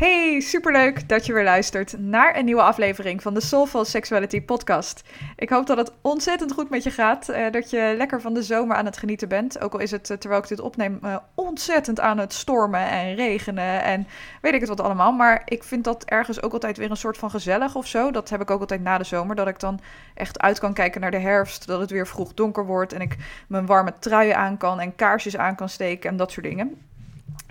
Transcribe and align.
Hey, 0.00 0.40
superleuk 0.40 1.08
dat 1.08 1.26
je 1.26 1.32
weer 1.32 1.44
luistert 1.44 1.98
naar 1.98 2.36
een 2.36 2.44
nieuwe 2.44 2.62
aflevering 2.62 3.22
van 3.22 3.34
de 3.34 3.40
Soulful 3.40 3.84
Sexuality 3.84 4.42
podcast. 4.42 5.02
Ik 5.36 5.48
hoop 5.50 5.66
dat 5.66 5.76
het 5.76 5.92
ontzettend 6.00 6.52
goed 6.52 6.70
met 6.70 6.82
je 6.82 6.90
gaat, 6.90 7.28
eh, 7.28 7.50
dat 7.50 7.70
je 7.70 7.94
lekker 7.96 8.20
van 8.20 8.34
de 8.34 8.42
zomer 8.42 8.76
aan 8.76 8.84
het 8.84 8.96
genieten 8.96 9.28
bent. 9.28 9.60
Ook 9.60 9.72
al 9.72 9.78
is 9.80 9.90
het, 9.90 10.10
eh, 10.10 10.16
terwijl 10.16 10.42
ik 10.42 10.48
dit 10.48 10.60
opneem, 10.60 10.98
eh, 11.02 11.16
ontzettend 11.34 12.00
aan 12.00 12.18
het 12.18 12.32
stormen 12.32 12.88
en 12.88 13.14
regenen 13.14 13.82
en 13.82 14.06
weet 14.40 14.54
ik 14.54 14.60
het 14.60 14.68
wat 14.68 14.80
allemaal. 14.80 15.12
Maar 15.12 15.42
ik 15.44 15.64
vind 15.64 15.84
dat 15.84 16.04
ergens 16.04 16.42
ook 16.42 16.52
altijd 16.52 16.76
weer 16.76 16.90
een 16.90 16.96
soort 16.96 17.18
van 17.18 17.30
gezellig 17.30 17.74
of 17.74 17.86
zo. 17.86 18.10
Dat 18.10 18.28
heb 18.28 18.40
ik 18.40 18.50
ook 18.50 18.60
altijd 18.60 18.82
na 18.82 18.98
de 18.98 19.04
zomer, 19.04 19.36
dat 19.36 19.48
ik 19.48 19.58
dan 19.58 19.80
echt 20.14 20.40
uit 20.40 20.58
kan 20.58 20.72
kijken 20.72 21.00
naar 21.00 21.10
de 21.10 21.18
herfst, 21.18 21.66
dat 21.66 21.80
het 21.80 21.90
weer 21.90 22.06
vroeg 22.06 22.34
donker 22.34 22.66
wordt 22.66 22.92
en 22.92 23.00
ik 23.00 23.16
mijn 23.48 23.66
warme 23.66 23.92
truien 23.98 24.36
aan 24.36 24.56
kan 24.56 24.80
en 24.80 24.96
kaarsjes 24.96 25.36
aan 25.36 25.54
kan 25.54 25.68
steken 25.68 26.10
en 26.10 26.16
dat 26.16 26.32
soort 26.32 26.46
dingen. 26.46 26.89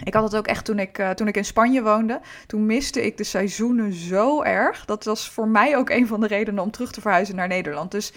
Ik 0.04 0.14
had 0.14 0.24
het 0.24 0.36
ook 0.36 0.48
echt 0.48 0.66
toen 0.66 0.80
ik, 0.80 0.98
uh, 0.98 1.10
toen 1.10 1.28
ik 1.28 1.38
in 1.38 1.46
Spanje 1.46 1.84
woonde. 1.84 2.20
Toen 2.48 2.66
miste 2.66 3.06
ik 3.06 3.18
de 3.18 3.24
seizoenen 3.24 3.94
zo 3.94 4.42
erg. 4.44 4.86
Dat 4.86 5.04
was 5.04 5.30
voor 5.30 5.48
mij 5.48 5.78
ook 5.78 5.90
een 5.90 6.08
van 6.08 6.20
de 6.20 6.28
redenen 6.28 6.64
om 6.64 6.72
terug 6.72 6.92
te 6.92 7.02
verhuizen 7.02 7.36
naar 7.36 7.48
Nederland. 7.48 7.92
Dus 7.92 8.14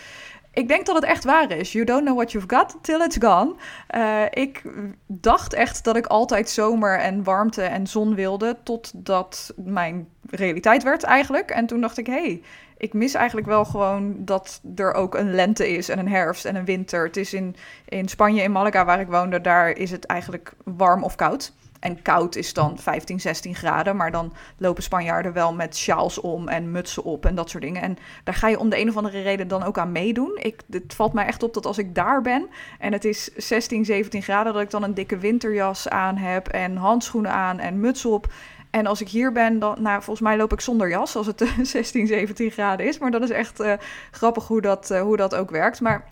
ik 0.52 0.68
denk 0.68 0.86
dat 0.86 0.94
het 0.94 1.04
echt 1.04 1.24
waar 1.24 1.50
is. 1.50 1.72
You 1.72 1.84
don't 1.84 2.04
know 2.04 2.16
what 2.16 2.32
you've 2.32 2.56
got 2.56 2.76
till 2.82 3.00
it's 3.00 3.16
gone. 3.20 3.54
Uh, 3.96 4.24
ik 4.30 4.62
dacht 5.06 5.52
echt 5.52 5.84
dat 5.84 5.96
ik 5.96 6.06
altijd 6.06 6.50
zomer 6.50 6.98
en 6.98 7.22
warmte 7.22 7.62
en 7.62 7.86
zon 7.86 8.14
wilde. 8.14 8.56
Totdat 8.62 9.52
mijn 9.56 10.08
realiteit 10.30 10.82
werd 10.82 11.02
eigenlijk. 11.02 11.50
En 11.50 11.66
toen 11.66 11.80
dacht 11.80 11.98
ik, 11.98 12.06
hé, 12.06 12.12
hey, 12.12 12.42
ik 12.76 12.92
mis 12.92 13.14
eigenlijk 13.14 13.46
wel 13.46 13.64
gewoon 13.64 14.14
dat 14.18 14.60
er 14.76 14.92
ook 14.92 15.14
een 15.14 15.34
lente 15.34 15.68
is 15.68 15.88
en 15.88 15.98
een 15.98 16.08
herfst 16.08 16.44
en 16.44 16.56
een 16.56 16.64
winter. 16.64 17.04
Het 17.04 17.16
is 17.16 17.34
in, 17.34 17.56
in 17.88 18.08
Spanje, 18.08 18.42
in 18.42 18.52
Malaga 18.52 18.84
waar 18.84 19.00
ik 19.00 19.08
woonde, 19.08 19.40
daar 19.40 19.70
is 19.70 19.90
het 19.90 20.06
eigenlijk 20.06 20.52
warm 20.64 21.04
of 21.04 21.14
koud. 21.14 21.52
En 21.82 22.02
koud 22.02 22.36
is 22.36 22.52
dan 22.52 22.78
15, 22.78 23.20
16 23.20 23.54
graden. 23.54 23.96
Maar 23.96 24.10
dan 24.10 24.32
lopen 24.56 24.82
Spanjaarden 24.82 25.32
wel 25.32 25.54
met 25.54 25.76
sjaals 25.76 26.20
om 26.20 26.48
en 26.48 26.70
mutsen 26.70 27.04
op 27.04 27.26
en 27.26 27.34
dat 27.34 27.50
soort 27.50 27.62
dingen. 27.62 27.82
En 27.82 27.98
daar 28.24 28.34
ga 28.34 28.48
je 28.48 28.58
om 28.58 28.68
de 28.68 28.78
een 28.78 28.88
of 28.88 28.96
andere 28.96 29.22
reden 29.22 29.48
dan 29.48 29.62
ook 29.62 29.78
aan 29.78 29.92
meedoen. 29.92 30.38
Ik, 30.42 30.62
het 30.70 30.94
valt 30.94 31.12
mij 31.12 31.26
echt 31.26 31.42
op 31.42 31.54
dat 31.54 31.66
als 31.66 31.78
ik 31.78 31.94
daar 31.94 32.22
ben 32.22 32.48
en 32.78 32.92
het 32.92 33.04
is 33.04 33.30
16, 33.36 33.84
17 33.84 34.22
graden, 34.22 34.52
dat 34.52 34.62
ik 34.62 34.70
dan 34.70 34.82
een 34.82 34.94
dikke 34.94 35.18
winterjas 35.18 35.88
aan 35.88 36.16
heb 36.16 36.48
en 36.48 36.76
handschoenen 36.76 37.32
aan 37.32 37.58
en 37.58 37.80
muts 37.80 38.04
op. 38.04 38.32
En 38.70 38.86
als 38.86 39.00
ik 39.00 39.08
hier 39.08 39.32
ben, 39.32 39.58
dan, 39.58 39.82
nou, 39.82 40.02
volgens 40.02 40.20
mij 40.20 40.36
loop 40.36 40.52
ik 40.52 40.60
zonder 40.60 40.88
jas 40.88 41.16
als 41.16 41.26
het 41.26 41.44
16, 41.62 42.06
17 42.06 42.50
graden 42.50 42.86
is. 42.86 42.98
Maar 42.98 43.10
dat 43.10 43.22
is 43.22 43.30
echt 43.30 43.60
uh, 43.60 43.72
grappig 44.10 44.46
hoe 44.46 44.60
dat, 44.60 44.90
uh, 44.90 45.00
hoe 45.00 45.16
dat 45.16 45.34
ook 45.34 45.50
werkt. 45.50 45.80
Maar 45.80 46.11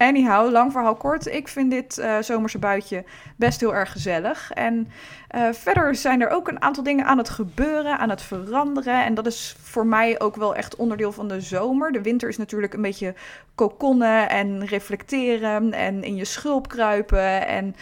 anyhow, 0.00 0.50
lang 0.50 0.72
verhaal 0.72 0.94
kort. 0.94 1.26
Ik 1.26 1.48
vind 1.48 1.70
dit 1.70 1.98
uh, 1.98 2.18
zomerse 2.20 2.58
buitje 2.58 3.04
best 3.36 3.60
heel 3.60 3.74
erg 3.74 3.92
gezellig. 3.92 4.50
En 4.50 4.88
uh, 5.34 5.52
verder 5.52 5.94
zijn 5.94 6.20
er 6.20 6.30
ook 6.30 6.48
een 6.48 6.62
aantal 6.62 6.82
dingen 6.82 7.04
aan 7.04 7.18
het 7.18 7.28
gebeuren, 7.28 7.98
aan 7.98 8.10
het 8.10 8.22
veranderen. 8.22 9.04
En 9.04 9.14
dat 9.14 9.26
is 9.26 9.56
voor 9.62 9.86
mij 9.86 10.20
ook 10.20 10.36
wel 10.36 10.54
echt 10.54 10.76
onderdeel 10.76 11.12
van 11.12 11.28
de 11.28 11.40
zomer. 11.40 11.92
De 11.92 12.02
winter 12.02 12.28
is 12.28 12.36
natuurlijk 12.36 12.74
een 12.74 12.82
beetje 12.82 13.14
kokonnen 13.54 14.28
en 14.28 14.66
reflecteren 14.66 15.72
en 15.72 16.02
in 16.02 16.16
je 16.16 16.24
schulp 16.24 16.68
kruipen 16.68 17.46
en 17.46 17.74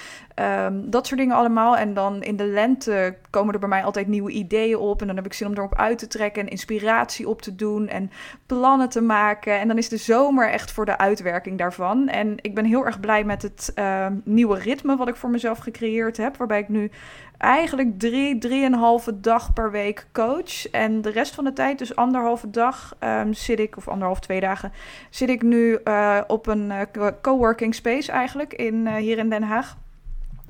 um, 0.67 0.91
dat 0.91 1.06
soort 1.06 1.21
dingen 1.21 1.37
allemaal. 1.37 1.77
En 1.77 1.95
dan 1.95 2.23
in 2.23 2.37
de 2.37 2.47
lente 2.47 3.17
komen 3.31 3.55
er 3.55 3.61
bij 3.61 3.69
mij 3.69 3.84
altijd 3.84 4.06
nieuwe 4.06 4.31
ideeën 4.31 4.78
op. 4.78 5.00
En 5.00 5.06
dan 5.06 5.17
heb 5.17 5.27
ik 5.27 5.33
zin 5.33 5.47
om 5.47 5.55
erop 5.55 5.75
uit 5.75 5.99
te 5.99 6.06
trekken 6.06 6.43
en 6.43 6.49
inspiratie 6.49 7.28
op 7.28 7.43
te 7.43 7.55
doen 7.55 7.89
en 7.89 8.11
plannen 8.47 8.89
te 8.89 9.00
maken. 9.00 9.61
En 9.61 9.69
dan 9.69 9.78
is 9.78 9.89
de 9.89 9.97
zomer 9.97 10.50
echt 10.50 10.73
voor 10.73 10.84
de 10.84 10.99
uitwerking 10.99 11.59
daarvan. 11.59 12.09
En 12.09 12.34
ik 12.41 12.55
ben 12.55 12.65
heel 12.65 12.87
erg 12.87 13.00
blij 13.00 13.25
met 13.25 13.43
het 13.43 13.73
uh, 13.75 14.06
nieuwe 14.25 14.59
ritme 14.59 14.97
wat 14.97 15.09
ik 15.09 15.17
voor 15.17 15.31
mezelf 15.31 15.59
gecreëerd 15.59 16.17
heb. 16.17 16.37
Waarbij 16.37 16.59
ik 16.59 16.69
nu 16.69 16.91
eigenlijk 17.38 17.99
drie, 17.99 18.38
drieënhalve 18.38 19.21
dag 19.21 19.53
per 19.53 19.71
week 19.71 20.06
coach. 20.12 20.71
En 20.71 21.00
de 21.00 21.10
rest 21.10 21.34
van 21.34 21.44
de 21.44 21.53
tijd, 21.53 21.78
dus 21.78 21.97
anderhalve 21.97 22.50
dag, 22.50 22.97
um, 23.04 23.34
zit 23.34 23.59
ik, 23.59 23.76
of 23.76 23.88
anderhalf, 23.88 24.21
twee 24.21 24.41
dagen, 24.41 24.72
zit 25.10 25.28
ik 25.28 25.43
nu 25.43 25.78
uh, 25.84 26.21
op 26.26 26.47
een 26.47 26.72
uh, 26.97 27.06
coworking 27.22 27.75
space 27.75 28.12
eigenlijk 28.12 28.54
in, 28.54 28.75
uh, 28.75 28.94
hier 28.94 29.19
in 29.19 29.28
Den 29.28 29.43
Haag. 29.43 29.76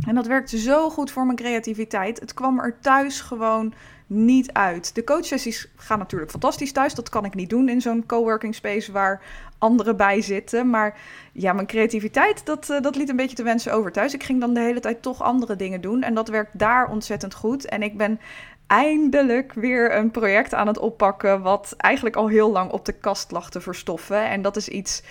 En 0.07 0.15
dat 0.15 0.27
werkte 0.27 0.59
zo 0.59 0.91
goed 0.91 1.11
voor 1.11 1.25
mijn 1.25 1.37
creativiteit. 1.37 2.21
Het 2.21 2.35
kwam 2.35 2.61
er 2.61 2.79
thuis 2.81 3.21
gewoon 3.21 3.75
niet 4.07 4.53
uit. 4.53 4.95
De 4.95 5.05
coachsessies 5.05 5.69
gaan 5.77 5.99
natuurlijk 5.99 6.31
fantastisch 6.31 6.73
thuis. 6.73 6.95
Dat 6.95 7.09
kan 7.09 7.25
ik 7.25 7.35
niet 7.35 7.51
doen 7.51 7.69
in 7.69 7.81
zo'n 7.81 8.07
coworking 8.07 8.55
space 8.55 8.93
waar 8.93 9.23
anderen 9.59 9.97
bij 9.97 10.23
zitten. 10.23 10.71
Maar 10.71 10.99
ja, 11.33 11.53
mijn 11.53 11.67
creativiteit, 11.67 12.47
dat, 12.47 12.71
uh, 12.71 12.81
dat 12.81 12.97
liet 12.97 13.09
een 13.09 13.17
beetje 13.17 13.37
te 13.37 13.43
wensen 13.43 13.73
over 13.73 13.93
thuis. 13.93 14.15
Ik 14.15 14.23
ging 14.23 14.41
dan 14.41 14.55
de 14.55 14.61
hele 14.61 14.81
tijd 14.81 15.03
toch 15.03 15.23
andere 15.23 15.57
dingen 15.57 15.81
doen. 15.81 16.03
En 16.03 16.15
dat 16.15 16.29
werkt 16.29 16.59
daar 16.59 16.91
ontzettend 16.91 17.35
goed. 17.35 17.65
En 17.65 17.83
ik 17.83 17.97
ben 17.97 18.21
eindelijk 18.67 19.53
weer 19.53 19.97
een 19.97 20.11
project 20.11 20.55
aan 20.55 20.67
het 20.67 20.79
oppakken. 20.79 21.43
wat 21.43 21.75
eigenlijk 21.77 22.17
al 22.17 22.29
heel 22.29 22.51
lang 22.51 22.71
op 22.71 22.85
de 22.85 22.93
kast 22.93 23.31
lag 23.31 23.51
te 23.51 23.61
verstoffen. 23.61 24.29
En 24.29 24.43
dat 24.43 24.57
is 24.57 24.69
iets 24.69 25.03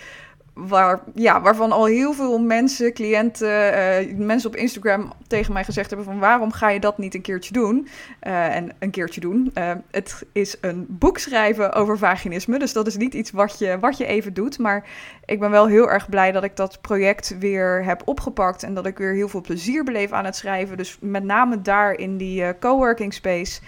waar, 0.58 1.00
ja, 1.14 1.40
waarvan 1.40 1.72
al 1.72 1.84
heel 1.84 2.12
veel 2.12 2.38
mensen, 2.38 2.92
cliënten, 2.92 3.74
uh, 4.08 4.16
mensen 4.16 4.50
op 4.50 4.56
Instagram 4.56 5.12
tegen 5.26 5.52
mij 5.52 5.64
gezegd 5.64 5.88
hebben 5.88 6.06
van 6.06 6.18
waarom 6.18 6.52
ga 6.52 6.70
je 6.70 6.80
dat 6.80 6.98
niet 6.98 7.14
een 7.14 7.20
keertje 7.20 7.52
doen? 7.52 7.88
Uh, 8.22 8.56
en 8.56 8.70
een 8.78 8.90
keertje 8.90 9.20
doen. 9.20 9.50
Uh, 9.54 9.72
het 9.90 10.22
is 10.32 10.56
een 10.60 10.86
boek 10.88 11.18
schrijven 11.18 11.72
over 11.72 11.98
vaginisme, 11.98 12.58
dus 12.58 12.72
dat 12.72 12.86
is 12.86 12.96
niet 12.96 13.14
iets 13.14 13.30
wat 13.30 13.58
je, 13.58 13.78
wat 13.78 13.96
je 13.96 14.06
even 14.06 14.34
doet. 14.34 14.58
Maar 14.58 14.84
ik 15.24 15.40
ben 15.40 15.50
wel 15.50 15.66
heel 15.66 15.90
erg 15.90 16.08
blij 16.08 16.32
dat 16.32 16.44
ik 16.44 16.56
dat 16.56 16.80
project 16.80 17.38
weer 17.38 17.84
heb 17.84 18.02
opgepakt 18.04 18.62
en 18.62 18.74
dat 18.74 18.86
ik 18.86 18.98
weer 18.98 19.14
heel 19.14 19.28
veel 19.28 19.40
plezier 19.40 19.84
beleef 19.84 20.12
aan 20.12 20.24
het 20.24 20.36
schrijven. 20.36 20.76
Dus 20.76 20.98
met 21.00 21.24
name 21.24 21.62
daar 21.62 21.92
in 21.92 22.16
die 22.16 22.58
coworking 22.58 23.14
space. 23.14 23.60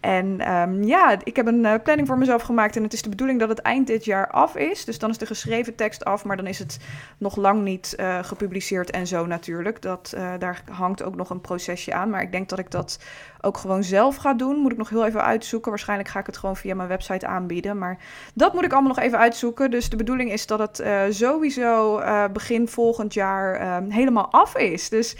En 0.00 0.52
um, 0.52 0.82
ja, 0.82 1.16
ik 1.22 1.36
heb 1.36 1.46
een 1.46 1.64
uh, 1.64 1.74
planning 1.82 2.08
voor 2.08 2.18
mezelf 2.18 2.42
gemaakt 2.42 2.76
en 2.76 2.82
het 2.82 2.92
is 2.92 3.02
de 3.02 3.08
bedoeling 3.08 3.40
dat 3.40 3.48
het 3.48 3.58
eind 3.58 3.86
dit 3.86 4.04
jaar 4.04 4.30
af 4.30 4.56
is. 4.56 4.84
Dus 4.84 4.98
dan 4.98 5.10
is 5.10 5.18
de 5.18 5.26
geschreven 5.26 5.74
tekst 5.74 6.04
af, 6.04 6.24
maar 6.24 6.36
dan 6.36 6.46
is 6.46 6.58
het 6.58 6.78
nog 7.18 7.36
lang 7.36 7.62
niet 7.62 7.94
uh, 7.96 8.18
gepubliceerd 8.22 8.90
en 8.90 9.06
zo 9.06 9.26
natuurlijk. 9.26 9.82
Dat, 9.82 10.12
uh, 10.16 10.32
daar 10.38 10.62
hangt 10.70 11.02
ook 11.02 11.14
nog 11.14 11.30
een 11.30 11.40
procesje 11.40 11.94
aan, 11.94 12.10
maar 12.10 12.22
ik 12.22 12.32
denk 12.32 12.48
dat 12.48 12.58
ik 12.58 12.70
dat 12.70 12.98
ook 13.40 13.56
gewoon 13.56 13.82
zelf 13.82 14.16
ga 14.16 14.34
doen. 14.34 14.56
Moet 14.56 14.72
ik 14.72 14.78
nog 14.78 14.88
heel 14.88 15.06
even 15.06 15.24
uitzoeken. 15.24 15.70
Waarschijnlijk 15.70 16.08
ga 16.08 16.20
ik 16.20 16.26
het 16.26 16.36
gewoon 16.36 16.56
via 16.56 16.74
mijn 16.74 16.88
website 16.88 17.26
aanbieden, 17.26 17.78
maar 17.78 17.98
dat 18.34 18.54
moet 18.54 18.64
ik 18.64 18.72
allemaal 18.72 18.94
nog 18.94 19.04
even 19.04 19.18
uitzoeken. 19.18 19.70
Dus 19.70 19.88
de 19.88 19.96
bedoeling 19.96 20.32
is 20.32 20.46
dat 20.46 20.58
het 20.58 20.82
sowieso 21.14 22.02
begin 22.32 22.68
volgend 22.68 23.14
jaar 23.14 23.82
helemaal 23.88 24.32
af 24.32 24.56
is. 24.56 24.88
Dus 24.88 25.16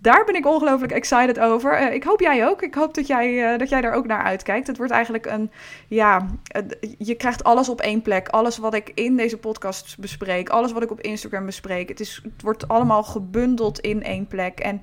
daar 0.00 0.24
ben 0.24 0.34
ik 0.34 0.46
ongelooflijk 0.46 0.92
excited 0.92 1.38
over. 1.38 1.82
Uh, 1.82 1.94
ik 1.94 2.04
hoop 2.04 2.20
jij 2.20 2.46
ook. 2.48 2.62
Ik 2.62 2.74
hoop 2.74 2.94
dat 2.94 3.06
jij, 3.06 3.52
uh, 3.52 3.58
dat 3.58 3.68
jij 3.68 3.80
daar 3.80 3.92
ook 3.92 4.06
naar 4.06 4.22
uitkijkt. 4.22 4.66
Het 4.66 4.76
wordt 4.76 4.92
eigenlijk 4.92 5.26
een, 5.26 5.50
ja, 5.88 6.26
uh, 6.56 6.92
je 6.98 7.14
krijgt 7.14 7.44
alles 7.44 7.68
op 7.68 7.80
één 7.80 8.02
plek. 8.02 8.28
Alles 8.28 8.58
wat 8.58 8.74
ik 8.74 8.90
in 8.94 9.16
deze 9.16 9.38
podcast 9.38 9.98
bespreek, 9.98 10.48
alles 10.48 10.72
wat 10.72 10.82
ik 10.82 10.90
op 10.90 11.00
Instagram 11.00 11.46
bespreek. 11.46 11.88
Het, 11.88 12.00
is, 12.00 12.20
het 12.22 12.42
wordt 12.42 12.68
allemaal 12.68 13.02
gebundeld 13.02 13.78
in 13.78 14.02
één 14.02 14.26
plek. 14.26 14.58
En 14.58 14.82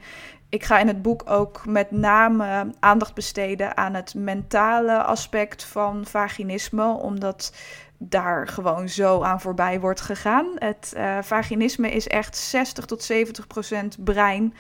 ik 0.49 0.63
ga 0.63 0.79
in 0.79 0.87
het 0.87 1.01
boek 1.01 1.23
ook 1.25 1.65
met 1.65 1.91
name 1.91 2.69
aandacht 2.79 3.13
besteden 3.13 3.77
aan 3.77 3.93
het 3.93 4.13
mentale 4.13 5.03
aspect 5.03 5.63
van 5.63 6.06
vaginisme, 6.06 6.85
omdat 6.85 7.53
daar 7.97 8.47
gewoon 8.47 8.89
zo 8.89 9.21
aan 9.21 9.41
voorbij 9.41 9.79
wordt 9.79 10.01
gegaan. 10.01 10.45
Het 10.56 10.95
vaginisme 11.21 11.91
is 11.91 12.07
echt 12.07 12.38
60 12.38 12.85
tot 12.85 13.03
70 13.03 13.47
procent 13.47 14.03
brein 14.03 14.53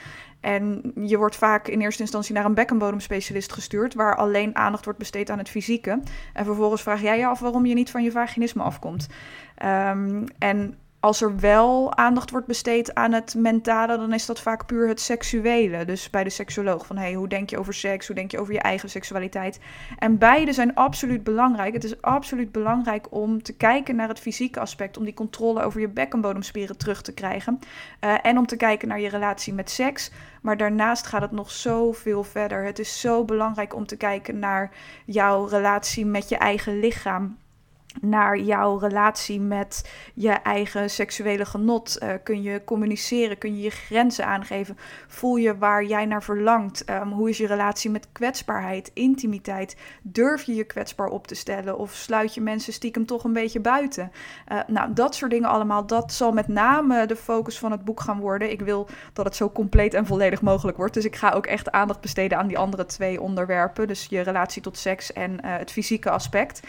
en 0.45 0.91
je 0.95 1.17
wordt 1.17 1.35
vaak 1.35 1.67
in 1.67 1.81
eerste 1.81 2.01
instantie 2.01 2.33
naar 2.33 2.45
een 2.45 2.53
bekkenbodemspecialist 2.53 3.53
gestuurd, 3.53 3.93
waar 3.93 4.15
alleen 4.15 4.55
aandacht 4.55 4.83
wordt 4.83 4.99
besteed 4.99 5.29
aan 5.29 5.37
het 5.37 5.49
fysieke. 5.49 5.99
En 6.33 6.45
vervolgens 6.45 6.81
vraag 6.81 7.01
jij 7.01 7.17
je 7.17 7.27
af 7.27 7.39
waarom 7.39 7.65
je 7.65 7.73
niet 7.73 7.91
van 7.91 8.03
je 8.03 8.11
vaginisme 8.11 8.63
afkomt. 8.63 9.07
Um, 9.65 10.23
en 10.37 10.77
als 11.05 11.21
er 11.21 11.39
wel 11.39 11.95
aandacht 11.95 12.31
wordt 12.31 12.47
besteed 12.47 12.93
aan 12.95 13.11
het 13.11 13.35
mentale, 13.37 13.97
dan 13.97 14.13
is 14.13 14.25
dat 14.25 14.39
vaak 14.39 14.65
puur 14.65 14.87
het 14.87 15.01
seksuele. 15.01 15.85
Dus 15.85 16.09
bij 16.09 16.23
de 16.23 16.29
seksoloog 16.29 16.85
van 16.85 16.97
hey, 16.97 17.13
hoe 17.13 17.27
denk 17.27 17.49
je 17.49 17.57
over 17.57 17.73
seks? 17.73 18.07
Hoe 18.07 18.15
denk 18.15 18.31
je 18.31 18.39
over 18.39 18.53
je 18.53 18.59
eigen 18.59 18.89
seksualiteit? 18.89 19.59
En 19.97 20.17
beide 20.17 20.53
zijn 20.53 20.75
absoluut 20.75 21.23
belangrijk. 21.23 21.73
Het 21.73 21.83
is 21.83 22.01
absoluut 22.01 22.51
belangrijk 22.51 23.07
om 23.09 23.43
te 23.43 23.53
kijken 23.53 23.95
naar 23.95 24.07
het 24.07 24.19
fysieke 24.19 24.59
aspect, 24.59 24.97
om 24.97 25.03
die 25.03 25.13
controle 25.13 25.63
over 25.63 25.79
je 25.79 25.87
bekkenbodemspieren 25.87 26.77
terug 26.77 27.01
te 27.01 27.13
krijgen. 27.13 27.59
Uh, 28.03 28.13
en 28.21 28.37
om 28.37 28.45
te 28.45 28.57
kijken 28.57 28.87
naar 28.87 28.99
je 28.99 29.09
relatie 29.09 29.53
met 29.53 29.69
seks. 29.69 30.11
Maar 30.41 30.57
daarnaast 30.57 31.07
gaat 31.07 31.21
het 31.21 31.31
nog 31.31 31.51
zoveel 31.51 32.23
verder. 32.23 32.63
Het 32.63 32.79
is 32.79 32.99
zo 32.99 33.25
belangrijk 33.25 33.75
om 33.75 33.85
te 33.85 33.97
kijken 33.97 34.39
naar 34.39 34.71
jouw 35.05 35.45
relatie 35.45 36.05
met 36.05 36.29
je 36.29 36.37
eigen 36.37 36.79
lichaam 36.79 37.37
naar 38.01 38.37
jouw 38.37 38.77
relatie 38.77 39.41
met 39.41 39.89
je 40.13 40.29
eigen 40.29 40.89
seksuele 40.89 41.45
genot. 41.45 41.97
Uh, 42.03 42.09
kun 42.23 42.41
je 42.41 42.63
communiceren? 42.63 43.37
Kun 43.37 43.55
je 43.55 43.61
je 43.61 43.69
grenzen 43.69 44.25
aangeven? 44.25 44.77
Voel 45.07 45.35
je 45.35 45.57
waar 45.57 45.83
jij 45.83 46.05
naar 46.05 46.23
verlangt? 46.23 46.89
Um, 46.89 47.11
hoe 47.11 47.29
is 47.29 47.37
je 47.37 47.47
relatie 47.47 47.89
met 47.89 48.07
kwetsbaarheid, 48.11 48.91
intimiteit? 48.93 49.75
Durf 50.01 50.43
je 50.43 50.55
je 50.55 50.63
kwetsbaar 50.63 51.07
op 51.07 51.27
te 51.27 51.35
stellen? 51.35 51.77
Of 51.77 51.93
sluit 51.93 52.33
je 52.33 52.41
mensen 52.41 52.73
stiekem 52.73 53.05
toch 53.05 53.23
een 53.23 53.33
beetje 53.33 53.59
buiten? 53.59 54.11
Uh, 54.51 54.59
nou, 54.67 54.93
dat 54.93 55.15
soort 55.15 55.31
dingen 55.31 55.49
allemaal, 55.49 55.85
dat 55.85 56.13
zal 56.13 56.31
met 56.31 56.47
name 56.47 57.05
de 57.05 57.15
focus 57.15 57.59
van 57.59 57.71
het 57.71 57.85
boek 57.85 57.99
gaan 57.99 58.19
worden. 58.19 58.51
Ik 58.51 58.61
wil 58.61 58.87
dat 59.13 59.25
het 59.25 59.35
zo 59.35 59.49
compleet 59.49 59.93
en 59.93 60.05
volledig 60.05 60.41
mogelijk 60.41 60.77
wordt. 60.77 60.93
Dus 60.93 61.05
ik 61.05 61.15
ga 61.15 61.31
ook 61.31 61.45
echt 61.45 61.71
aandacht 61.71 62.01
besteden 62.01 62.37
aan 62.37 62.47
die 62.47 62.57
andere 62.57 62.85
twee 62.85 63.21
onderwerpen. 63.21 63.87
Dus 63.87 64.05
je 64.09 64.21
relatie 64.21 64.61
tot 64.61 64.77
seks 64.77 65.13
en 65.13 65.31
uh, 65.31 65.37
het 65.43 65.71
fysieke 65.71 66.09
aspect. 66.09 66.59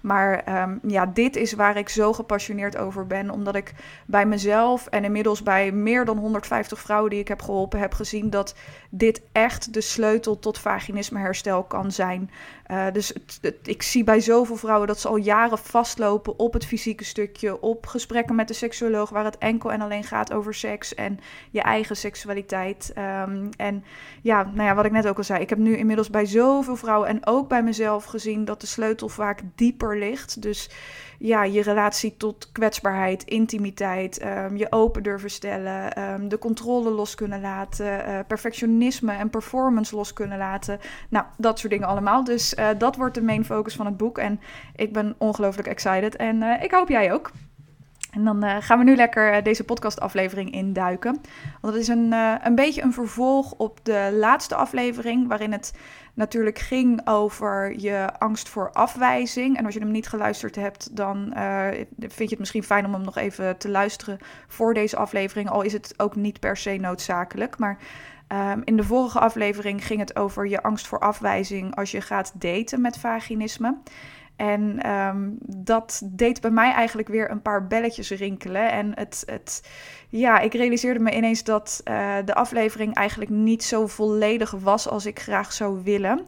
Maar 0.00 0.62
um, 0.62 0.75
ja, 0.82 1.06
dit 1.06 1.36
is 1.36 1.52
waar 1.52 1.76
ik 1.76 1.88
zo 1.88 2.12
gepassioneerd 2.12 2.76
over 2.76 3.06
ben. 3.06 3.30
Omdat 3.30 3.54
ik 3.54 3.74
bij 4.06 4.26
mezelf 4.26 4.86
en 4.86 5.04
inmiddels 5.04 5.42
bij 5.42 5.72
meer 5.72 6.04
dan 6.04 6.18
150 6.18 6.80
vrouwen 6.80 7.10
die 7.10 7.20
ik 7.20 7.28
heb 7.28 7.42
geholpen, 7.42 7.78
heb 7.78 7.94
gezien 7.94 8.30
dat 8.30 8.54
dit 8.90 9.22
echt 9.32 9.72
de 9.72 9.80
sleutel 9.80 10.38
tot 10.38 10.58
vaginismeherstel 10.58 11.64
kan 11.64 11.92
zijn. 11.92 12.30
Uh, 12.70 12.86
dus 12.92 13.12
ik 13.62 13.82
zie 13.82 14.04
bij 14.04 14.20
zoveel 14.20 14.56
vrouwen 14.56 14.86
dat 14.86 15.00
ze 15.00 15.08
al 15.08 15.16
jaren 15.16 15.58
vastlopen 15.58 16.38
op 16.38 16.52
het 16.52 16.66
fysieke 16.66 17.04
stukje, 17.04 17.60
op 17.60 17.86
gesprekken 17.86 18.34
met 18.34 18.48
de 18.48 18.54
seksuoloog, 18.54 19.10
waar 19.10 19.24
het 19.24 19.38
enkel 19.38 19.72
en 19.72 19.80
alleen 19.80 20.04
gaat 20.04 20.32
over 20.32 20.54
seks 20.54 20.94
en 20.94 21.20
je 21.50 21.60
eigen 21.60 21.96
seksualiteit. 21.96 22.92
Um, 22.98 23.50
en 23.56 23.84
ja, 24.22 24.42
nou 24.42 24.68
ja, 24.68 24.74
wat 24.74 24.84
ik 24.84 24.92
net 24.92 25.08
ook 25.08 25.16
al 25.16 25.24
zei, 25.24 25.40
ik 25.40 25.48
heb 25.48 25.58
nu 25.58 25.76
inmiddels 25.76 26.10
bij 26.10 26.26
zoveel 26.26 26.76
vrouwen 26.76 27.08
en 27.08 27.26
ook 27.26 27.48
bij 27.48 27.62
mezelf 27.62 28.04
gezien 28.04 28.44
dat 28.44 28.60
de 28.60 28.66
sleutel 28.66 29.08
vaak 29.08 29.40
dieper 29.54 29.98
ligt. 29.98 30.42
Dus 30.42 30.70
ja, 31.18 31.44
je 31.44 31.62
relatie 31.62 32.16
tot 32.16 32.52
kwetsbaarheid, 32.52 33.22
intimiteit, 33.22 34.24
um, 34.24 34.56
je 34.56 34.72
open 34.72 35.02
durven 35.02 35.30
stellen, 35.30 36.02
um, 36.02 36.28
de 36.28 36.38
controle 36.38 36.90
los 36.90 37.14
kunnen 37.14 37.40
laten, 37.40 37.86
uh, 37.86 38.18
perfectionisme 38.26 39.12
en 39.12 39.30
performance 39.30 39.96
los 39.96 40.12
kunnen 40.12 40.38
laten. 40.38 40.78
Nou, 41.08 41.24
dat 41.36 41.58
soort 41.58 41.72
dingen 41.72 41.88
allemaal. 41.88 42.24
Dus 42.24 42.54
uh, 42.54 42.68
dat 42.78 42.96
wordt 42.96 43.14
de 43.14 43.22
main 43.22 43.44
focus 43.44 43.74
van 43.74 43.86
het 43.86 43.96
boek. 43.96 44.18
En 44.18 44.40
ik 44.76 44.92
ben 44.92 45.14
ongelooflijk 45.18 45.68
excited. 45.68 46.16
En 46.16 46.36
uh, 46.36 46.62
ik 46.62 46.70
hoop 46.70 46.88
jij 46.88 47.12
ook. 47.12 47.30
En 48.16 48.24
dan 48.24 48.44
uh, 48.44 48.56
gaan 48.60 48.78
we 48.78 48.84
nu 48.84 48.96
lekker 48.96 49.42
deze 49.42 49.64
podcastaflevering 49.64 50.50
induiken. 50.50 51.20
Want 51.60 51.74
het 51.74 51.82
is 51.82 51.88
een, 51.88 52.12
uh, 52.12 52.34
een 52.42 52.54
beetje 52.54 52.82
een 52.82 52.92
vervolg 52.92 53.52
op 53.52 53.78
de 53.82 54.16
laatste 54.18 54.54
aflevering, 54.54 55.28
waarin 55.28 55.52
het 55.52 55.72
natuurlijk 56.14 56.58
ging 56.58 57.00
over 57.04 57.80
je 57.80 58.18
angst 58.18 58.48
voor 58.48 58.72
afwijzing. 58.72 59.58
En 59.58 59.64
als 59.64 59.74
je 59.74 59.80
hem 59.80 59.90
niet 59.90 60.08
geluisterd 60.08 60.56
hebt, 60.56 60.96
dan 60.96 61.32
uh, 61.36 61.66
vind 61.98 62.16
je 62.16 62.24
het 62.28 62.38
misschien 62.38 62.62
fijn 62.62 62.86
om 62.86 62.92
hem 62.92 63.04
nog 63.04 63.16
even 63.16 63.58
te 63.58 63.68
luisteren 63.68 64.18
voor 64.46 64.74
deze 64.74 64.96
aflevering. 64.96 65.50
Al 65.50 65.62
is 65.62 65.72
het 65.72 65.94
ook 65.96 66.16
niet 66.16 66.40
per 66.40 66.56
se 66.56 66.76
noodzakelijk. 66.76 67.58
Maar 67.58 67.78
um, 68.28 68.62
in 68.64 68.76
de 68.76 68.84
vorige 68.84 69.18
aflevering 69.18 69.86
ging 69.86 70.00
het 70.00 70.16
over 70.16 70.46
je 70.46 70.62
angst 70.62 70.86
voor 70.86 70.98
afwijzing 70.98 71.76
als 71.76 71.90
je 71.90 72.00
gaat 72.00 72.32
daten 72.40 72.80
met 72.80 72.98
vaginisme. 72.98 73.76
En 74.36 74.90
um, 74.90 75.38
dat 75.46 76.02
deed 76.04 76.40
bij 76.40 76.50
mij 76.50 76.72
eigenlijk 76.72 77.08
weer 77.08 77.30
een 77.30 77.42
paar 77.42 77.66
belletjes 77.66 78.10
rinkelen. 78.10 78.70
En 78.70 78.92
het, 78.94 79.22
het, 79.26 79.68
ja, 80.08 80.38
ik 80.38 80.54
realiseerde 80.54 81.00
me 81.00 81.16
ineens 81.16 81.44
dat 81.44 81.80
uh, 81.84 82.16
de 82.24 82.34
aflevering 82.34 82.94
eigenlijk 82.94 83.30
niet 83.30 83.64
zo 83.64 83.86
volledig 83.86 84.50
was 84.50 84.88
als 84.88 85.06
ik 85.06 85.20
graag 85.20 85.52
zou 85.52 85.82
willen. 85.82 86.26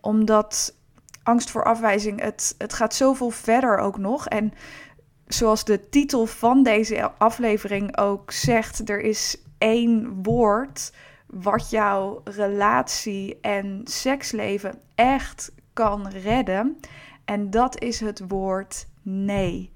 Omdat 0.00 0.74
angst 1.22 1.50
voor 1.50 1.64
afwijzing, 1.64 2.20
het, 2.20 2.54
het 2.58 2.72
gaat 2.72 2.94
zoveel 2.94 3.30
verder 3.30 3.78
ook 3.78 3.98
nog. 3.98 4.28
En 4.28 4.52
zoals 5.26 5.64
de 5.64 5.88
titel 5.88 6.26
van 6.26 6.62
deze 6.62 7.10
aflevering 7.18 7.96
ook 7.98 8.30
zegt, 8.30 8.88
er 8.88 9.00
is 9.00 9.36
één 9.58 10.22
woord 10.22 10.92
wat 11.26 11.70
jouw 11.70 12.20
relatie 12.24 13.38
en 13.40 13.80
seksleven 13.84 14.74
echt 14.94 15.52
kan 15.72 16.08
redden. 16.08 16.78
En 17.24 17.50
dat 17.50 17.80
is 17.80 18.00
het 18.00 18.22
woord 18.28 18.86
nee. 19.02 19.72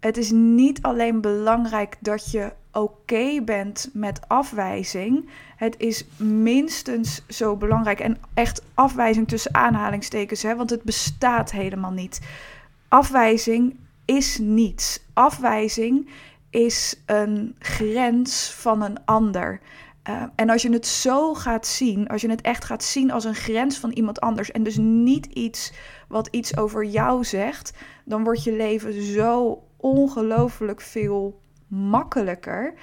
Het 0.00 0.16
is 0.16 0.30
niet 0.30 0.82
alleen 0.82 1.20
belangrijk 1.20 1.96
dat 2.00 2.30
je 2.30 2.52
oké 2.72 3.42
bent 3.44 3.90
met 3.92 4.28
afwijzing. 4.28 5.28
Het 5.56 5.74
is 5.78 6.04
minstens 6.16 7.22
zo 7.28 7.56
belangrijk. 7.56 8.00
En 8.00 8.18
echt 8.34 8.62
afwijzing 8.74 9.28
tussen 9.28 9.54
aanhalingstekens, 9.54 10.42
hè, 10.42 10.56
want 10.56 10.70
het 10.70 10.82
bestaat 10.82 11.50
helemaal 11.50 11.90
niet. 11.90 12.20
Afwijzing 12.88 13.76
is 14.04 14.38
niets. 14.38 15.00
Afwijzing 15.12 16.08
is 16.50 17.02
een 17.06 17.54
grens 17.58 18.50
van 18.50 18.82
een 18.82 19.04
ander. 19.04 19.60
Uh, 20.08 20.22
en 20.34 20.50
als 20.50 20.62
je 20.62 20.72
het 20.72 20.86
zo 20.86 21.34
gaat 21.34 21.66
zien, 21.66 22.08
als 22.08 22.20
je 22.20 22.30
het 22.30 22.40
echt 22.40 22.64
gaat 22.64 22.84
zien 22.84 23.10
als 23.10 23.24
een 23.24 23.34
grens 23.34 23.78
van 23.78 23.90
iemand 23.90 24.20
anders 24.20 24.50
en 24.50 24.62
dus 24.62 24.76
niet 24.76 25.26
iets 25.26 25.72
wat 26.08 26.28
iets 26.30 26.56
over 26.56 26.84
jou 26.84 27.24
zegt, 27.24 27.72
dan 28.04 28.24
wordt 28.24 28.44
je 28.44 28.52
leven 28.52 29.02
zo 29.02 29.62
ongelooflijk 29.76 30.80
veel 30.80 31.42
makkelijker. 31.66 32.74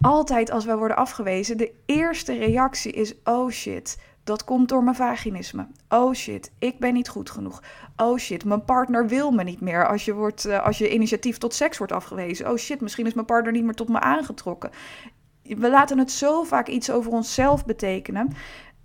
Altijd 0.00 0.50
als 0.50 0.64
wij 0.64 0.76
worden 0.76 0.96
afgewezen, 0.96 1.56
de 1.56 1.72
eerste 1.86 2.32
reactie 2.32 2.92
is: 2.92 3.14
oh 3.24 3.50
shit, 3.50 4.00
dat 4.24 4.44
komt 4.44 4.68
door 4.68 4.84
mijn 4.84 4.96
vaginisme. 4.96 5.66
Oh 5.88 6.14
shit, 6.14 6.52
ik 6.58 6.78
ben 6.78 6.94
niet 6.94 7.08
goed 7.08 7.30
genoeg. 7.30 7.62
Oh 7.96 8.18
shit, 8.18 8.44
mijn 8.44 8.64
partner 8.64 9.06
wil 9.06 9.30
me 9.30 9.42
niet 9.42 9.60
meer 9.60 9.88
als 9.88 10.04
je, 10.04 10.14
wordt, 10.14 10.46
uh, 10.46 10.64
als 10.64 10.78
je 10.78 10.92
initiatief 10.92 11.38
tot 11.38 11.54
seks 11.54 11.78
wordt 11.78 11.92
afgewezen. 11.92 12.50
Oh 12.50 12.56
shit, 12.56 12.80
misschien 12.80 13.06
is 13.06 13.14
mijn 13.14 13.26
partner 13.26 13.52
niet 13.52 13.64
meer 13.64 13.74
tot 13.74 13.88
me 13.88 14.00
aangetrokken 14.00 14.70
we 15.44 15.70
laten 15.70 15.98
het 15.98 16.12
zo 16.12 16.42
vaak 16.42 16.68
iets 16.68 16.90
over 16.90 17.12
onszelf 17.12 17.64
betekenen. 17.64 18.32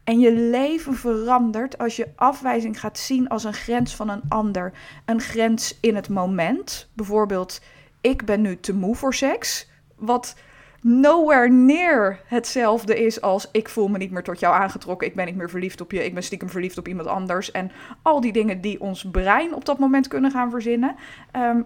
En 0.09 0.19
je 0.19 0.33
leven 0.33 0.95
verandert 0.95 1.77
als 1.77 1.95
je 1.95 2.07
afwijzing 2.15 2.79
gaat 2.79 2.97
zien 2.97 3.27
als 3.27 3.43
een 3.43 3.53
grens 3.53 3.95
van 3.95 4.09
een 4.09 4.21
ander. 4.29 4.73
Een 5.05 5.21
grens 5.21 5.77
in 5.81 5.95
het 5.95 6.09
moment. 6.09 6.89
Bijvoorbeeld, 6.93 7.61
ik 8.01 8.25
ben 8.25 8.41
nu 8.41 8.59
te 8.59 8.73
moe 8.73 8.95
voor 8.95 9.13
seks. 9.13 9.69
Wat 9.95 10.35
nowhere 10.81 11.49
near 11.49 12.19
hetzelfde 12.25 13.05
is 13.05 13.21
als 13.21 13.49
ik 13.51 13.69
voel 13.69 13.87
me 13.87 13.97
niet 13.97 14.11
meer 14.11 14.23
tot 14.23 14.39
jou 14.39 14.55
aangetrokken. 14.55 15.07
Ik 15.07 15.15
ben 15.15 15.25
niet 15.25 15.35
meer 15.35 15.49
verliefd 15.49 15.81
op 15.81 15.91
je. 15.91 16.05
Ik 16.05 16.13
ben 16.13 16.23
stiekem 16.23 16.49
verliefd 16.49 16.77
op 16.77 16.87
iemand 16.87 17.07
anders. 17.07 17.51
En 17.51 17.71
al 18.01 18.21
die 18.21 18.33
dingen 18.33 18.61
die 18.61 18.81
ons 18.81 19.07
brein 19.11 19.53
op 19.53 19.65
dat 19.65 19.79
moment 19.79 20.07
kunnen 20.07 20.31
gaan 20.31 20.51
verzinnen. 20.51 20.95
Um, 21.35 21.65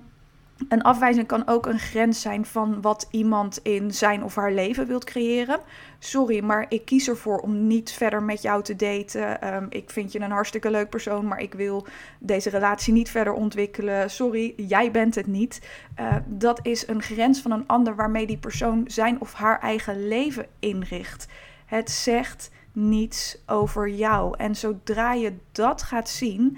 een 0.69 0.81
afwijzing 0.81 1.27
kan 1.27 1.47
ook 1.47 1.65
een 1.65 1.79
grens 1.79 2.21
zijn 2.21 2.45
van 2.45 2.81
wat 2.81 3.07
iemand 3.11 3.59
in 3.63 3.91
zijn 3.93 4.23
of 4.23 4.35
haar 4.35 4.51
leven 4.51 4.87
wilt 4.87 5.03
creëren. 5.03 5.59
Sorry, 5.99 6.43
maar 6.43 6.65
ik 6.69 6.85
kies 6.85 7.07
ervoor 7.07 7.37
om 7.37 7.67
niet 7.67 7.91
verder 7.91 8.23
met 8.23 8.41
jou 8.41 8.63
te 8.63 8.75
daten. 8.75 9.53
Um, 9.55 9.65
ik 9.69 9.89
vind 9.89 10.11
je 10.11 10.19
een 10.19 10.31
hartstikke 10.31 10.71
leuk 10.71 10.89
persoon, 10.89 11.27
maar 11.27 11.39
ik 11.39 11.53
wil 11.53 11.85
deze 12.19 12.49
relatie 12.49 12.93
niet 12.93 13.09
verder 13.09 13.33
ontwikkelen. 13.33 14.09
Sorry, 14.09 14.53
jij 14.57 14.91
bent 14.91 15.15
het 15.15 15.27
niet. 15.27 15.61
Uh, 15.99 16.15
dat 16.25 16.59
is 16.63 16.87
een 16.87 17.01
grens 17.01 17.41
van 17.41 17.51
een 17.51 17.67
ander 17.67 17.95
waarmee 17.95 18.27
die 18.27 18.37
persoon 18.37 18.83
zijn 18.87 19.21
of 19.21 19.33
haar 19.33 19.59
eigen 19.59 20.07
leven 20.07 20.45
inricht. 20.59 21.27
Het 21.65 21.91
zegt 21.91 22.51
niets 22.71 23.37
over 23.45 23.89
jou. 23.89 24.37
En 24.37 24.55
zodra 24.55 25.13
je 25.13 25.33
dat 25.51 25.83
gaat 25.83 26.09
zien. 26.09 26.57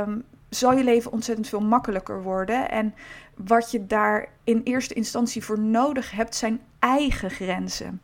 Um, 0.00 0.24
zal 0.54 0.72
je 0.72 0.84
leven 0.84 1.12
ontzettend 1.12 1.48
veel 1.48 1.60
makkelijker 1.60 2.22
worden. 2.22 2.70
En 2.70 2.94
wat 3.36 3.70
je 3.70 3.86
daar 3.86 4.28
in 4.44 4.60
eerste 4.64 4.94
instantie 4.94 5.44
voor 5.44 5.58
nodig 5.58 6.10
hebt, 6.10 6.34
zijn 6.34 6.60
eigen 6.78 7.30
grenzen. 7.30 8.00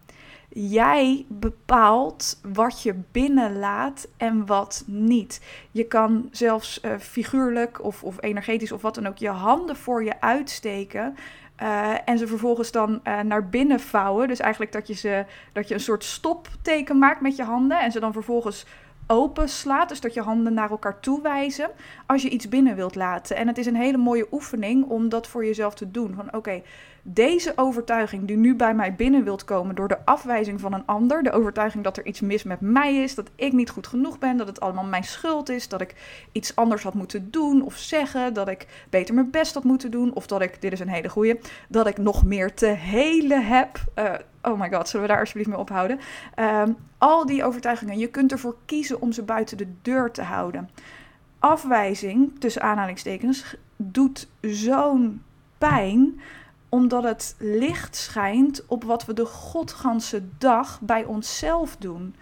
Jij 0.51 1.25
bepaalt 1.29 2.41
wat 2.53 2.83
je 2.83 2.95
binnenlaat 3.13 4.09
en 4.17 4.47
wat 4.47 4.85
niet. 4.87 5.41
Je 5.71 5.85
kan 5.85 6.29
zelfs 6.31 6.81
uh, 6.85 6.99
figuurlijk 6.99 7.85
of, 7.85 8.05
of 8.05 8.23
energetisch 8.23 8.73
of 8.73 8.83
wat 8.83 8.95
dan 8.95 9.07
ook 9.07 9.19
je 9.19 9.29
handen 9.29 9.77
voor 9.77 10.05
je 10.05 10.21
uitsteken. 10.21 11.17
Uh, 11.63 11.95
en 12.05 12.19
ze 12.19 12.27
vervolgens 12.27 12.71
dan 12.71 13.01
uh, 13.05 13.21
naar 13.21 13.49
binnen 13.49 13.81
vouwen. 13.81 14.29
Dus 14.29 14.41
eigenlijk 14.41 14.73
dat 14.73 14.87
je, 14.87 14.95
ze, 14.95 15.25
dat 15.53 15.69
je 15.69 15.75
een 15.75 15.81
soort 15.81 16.05
stopteken 16.05 16.99
maakt 16.99 17.21
met 17.21 17.37
je 17.37 17.45
handen. 17.45 17.81
En 17.81 17.93
ze 17.93 18.01
dan 18.01 18.13
vervolgens 18.13 18.67
open 19.09 19.49
slaat. 19.49 19.89
Dus 19.89 20.01
dat 20.01 20.15
je 20.15 20.21
handen 20.21 20.55
naar 20.55 20.71
elkaar 20.71 21.01
toe 21.01 21.23
wijzen 21.23 21.71
als 22.07 22.23
je 22.23 22.29
iets 22.29 22.49
binnen 22.49 22.77
wilt 22.77 22.95
laten. 22.95 23.37
En 23.37 23.47
het 23.47 23.59
is 23.59 23.67
een 23.67 23.77
hele 23.77 23.97
mooie 23.97 24.27
oefening 24.31 24.85
om 24.85 25.09
dat 25.09 25.27
voor 25.27 25.45
jezelf 25.45 25.75
te 25.75 25.91
doen. 25.91 26.15
Van 26.15 26.35
oké, 26.35 26.63
deze 27.03 27.53
overtuiging 27.57 28.27
die 28.27 28.37
nu 28.37 28.55
bij 28.55 28.75
mij 28.75 28.95
binnen 28.95 29.25
wilt 29.25 29.45
komen 29.45 29.75
door 29.75 29.89
de 29.89 30.05
afwijzing 30.05 30.61
van 30.61 30.73
een 30.73 30.87
ander, 30.87 31.23
de 31.23 31.33
overtuiging 31.33 31.85
dat 31.85 31.97
er 31.97 32.07
iets 32.07 32.21
mis 32.21 32.43
met 32.43 32.61
mij 32.61 32.97
is, 32.97 33.15
dat 33.15 33.31
ik 33.35 33.53
niet 33.53 33.71
goed 33.71 33.87
genoeg 33.87 34.19
ben, 34.19 34.37
dat 34.37 34.47
het 34.47 34.61
allemaal 34.61 34.85
mijn 34.85 35.05
schuld 35.05 35.49
is, 35.49 35.69
dat 35.69 35.81
ik 35.81 35.95
iets 36.33 36.57
anders 36.57 36.83
had 36.83 36.95
moeten 36.95 37.31
doen 37.31 37.63
of 37.63 37.77
zeggen, 37.77 38.35
dat 38.35 38.49
ik 38.49 38.67
beter 38.91 39.15
mijn 39.15 39.31
best 39.31 39.55
had 39.55 39.65
moeten 39.65 39.91
doen, 39.91 40.15
of 40.15 40.27
dat 40.27 40.43
ik, 40.43 40.61
dit 40.61 40.73
is 40.73 40.81
een 40.81 40.89
hele 40.89 41.09
goeie, 41.09 41.41
dat 41.69 41.87
ik 41.87 41.99
nog 41.99 42.25
meer 42.25 42.55
te 42.55 42.67
helen 42.67 43.47
heb. 43.47 43.79
Uh, 43.99 44.15
oh 44.49 44.61
my 44.61 44.71
god, 44.71 44.89
zullen 44.89 45.07
we 45.07 45.13
daar 45.13 45.21
alsjeblieft 45.21 45.49
mee 45.49 45.59
ophouden? 45.59 45.99
Um, 46.37 46.77
al 46.99 47.27
die 47.27 47.45
overtuigingen, 47.45 47.99
je 47.99 48.09
kunt 48.09 48.33
ervoor 48.33 48.57
kiezen 48.65 49.01
om 49.01 49.13
ze 49.13 49.23
buiten 49.23 49.57
de 49.57 49.73
deur 49.83 50.11
te 50.11 50.23
houden. 50.23 50.71
Afwijzing, 51.39 52.41
tussen 52.41 52.63
aanhalingstekens, 52.63 53.57
doet 53.77 54.29
zo'n 54.41 55.23
pijn 55.59 56.21
omdat 56.69 57.03
het 57.03 57.35
licht 57.39 57.97
schijnt 57.97 58.67
op 58.67 58.85
wat 58.85 59.05
we 59.05 59.13
de 59.13 59.27
godganse 59.27 60.23
dag 60.39 60.81
bij 60.81 61.05
onszelf 61.05 61.77
doen. 61.77 62.15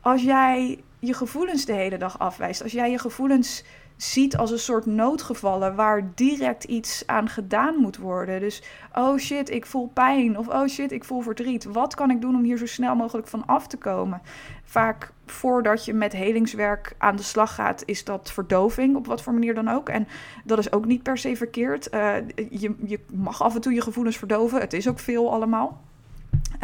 Als 0.00 0.22
jij 0.22 0.82
je 0.98 1.14
gevoelens 1.14 1.64
de 1.64 1.72
hele 1.72 1.98
dag 1.98 2.18
afwijst, 2.18 2.62
als 2.62 2.72
jij 2.72 2.90
je 2.90 2.98
gevoelens 2.98 3.64
ziet 3.98 4.36
als 4.36 4.50
een 4.50 4.58
soort 4.58 4.86
noodgevallen 4.86 5.74
waar 5.74 6.10
direct 6.14 6.64
iets 6.64 7.02
aan 7.06 7.28
gedaan 7.28 7.76
moet 7.76 7.96
worden. 7.96 8.40
Dus, 8.40 8.62
oh 8.94 9.16
shit, 9.16 9.50
ik 9.50 9.66
voel 9.66 9.90
pijn 9.92 10.38
of 10.38 10.48
oh 10.48 10.66
shit, 10.66 10.92
ik 10.92 11.04
voel 11.04 11.20
verdriet. 11.20 11.64
Wat 11.64 11.94
kan 11.94 12.10
ik 12.10 12.20
doen 12.20 12.34
om 12.34 12.42
hier 12.42 12.58
zo 12.58 12.66
snel 12.66 12.94
mogelijk 12.94 13.28
van 13.28 13.46
af 13.46 13.66
te 13.66 13.76
komen? 13.76 14.22
Vaak 14.64 15.12
voordat 15.26 15.84
je 15.84 15.92
met 15.92 16.12
helingswerk 16.12 16.94
aan 16.98 17.16
de 17.16 17.22
slag 17.22 17.54
gaat, 17.54 17.82
is 17.86 18.04
dat 18.04 18.32
verdoving 18.32 18.96
op 18.96 19.06
wat 19.06 19.22
voor 19.22 19.32
manier 19.32 19.54
dan 19.54 19.68
ook. 19.68 19.88
En 19.88 20.08
dat 20.44 20.58
is 20.58 20.72
ook 20.72 20.84
niet 20.84 21.02
per 21.02 21.18
se 21.18 21.36
verkeerd. 21.36 21.94
Uh, 21.94 22.14
je, 22.50 22.74
je 22.84 23.00
mag 23.14 23.42
af 23.42 23.54
en 23.54 23.60
toe 23.60 23.72
je 23.72 23.82
gevoelens 23.82 24.16
verdoven. 24.16 24.60
Het 24.60 24.72
is 24.72 24.88
ook 24.88 24.98
veel 24.98 25.32
allemaal. 25.32 25.80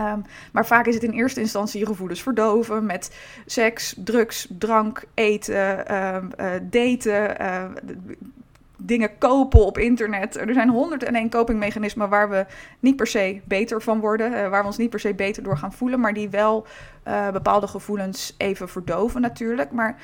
Um, 0.00 0.24
maar 0.52 0.66
vaak 0.66 0.86
is 0.86 0.94
het 0.94 1.02
in 1.02 1.10
eerste 1.10 1.40
instantie 1.40 1.80
je 1.80 1.86
gevoelens 1.86 2.22
verdoven 2.22 2.86
met 2.86 3.16
seks, 3.46 3.94
drugs, 3.98 4.48
drank, 4.58 5.04
eten, 5.14 5.94
um, 5.94 6.30
uh, 6.40 6.50
daten, 6.62 7.42
uh, 7.42 7.64
dingen 8.76 9.18
kopen 9.18 9.64
op 9.64 9.78
internet. 9.78 10.36
Er 10.36 10.54
zijn 10.54 10.68
honderd 10.68 11.02
en 11.02 11.14
één 11.14 12.08
waar 12.08 12.30
we 12.30 12.46
niet 12.80 12.96
per 12.96 13.06
se 13.06 13.40
beter 13.44 13.82
van 13.82 14.00
worden, 14.00 14.32
uh, 14.32 14.48
waar 14.48 14.60
we 14.60 14.66
ons 14.66 14.76
niet 14.76 14.90
per 14.90 15.00
se 15.00 15.14
beter 15.14 15.42
door 15.42 15.58
gaan 15.58 15.72
voelen, 15.72 16.00
maar 16.00 16.14
die 16.14 16.28
wel 16.28 16.66
bepaalde 17.32 17.66
gevoelens 17.66 18.34
even 18.36 18.68
verdoven 18.68 19.20
natuurlijk. 19.20 19.70
Maar 19.70 19.96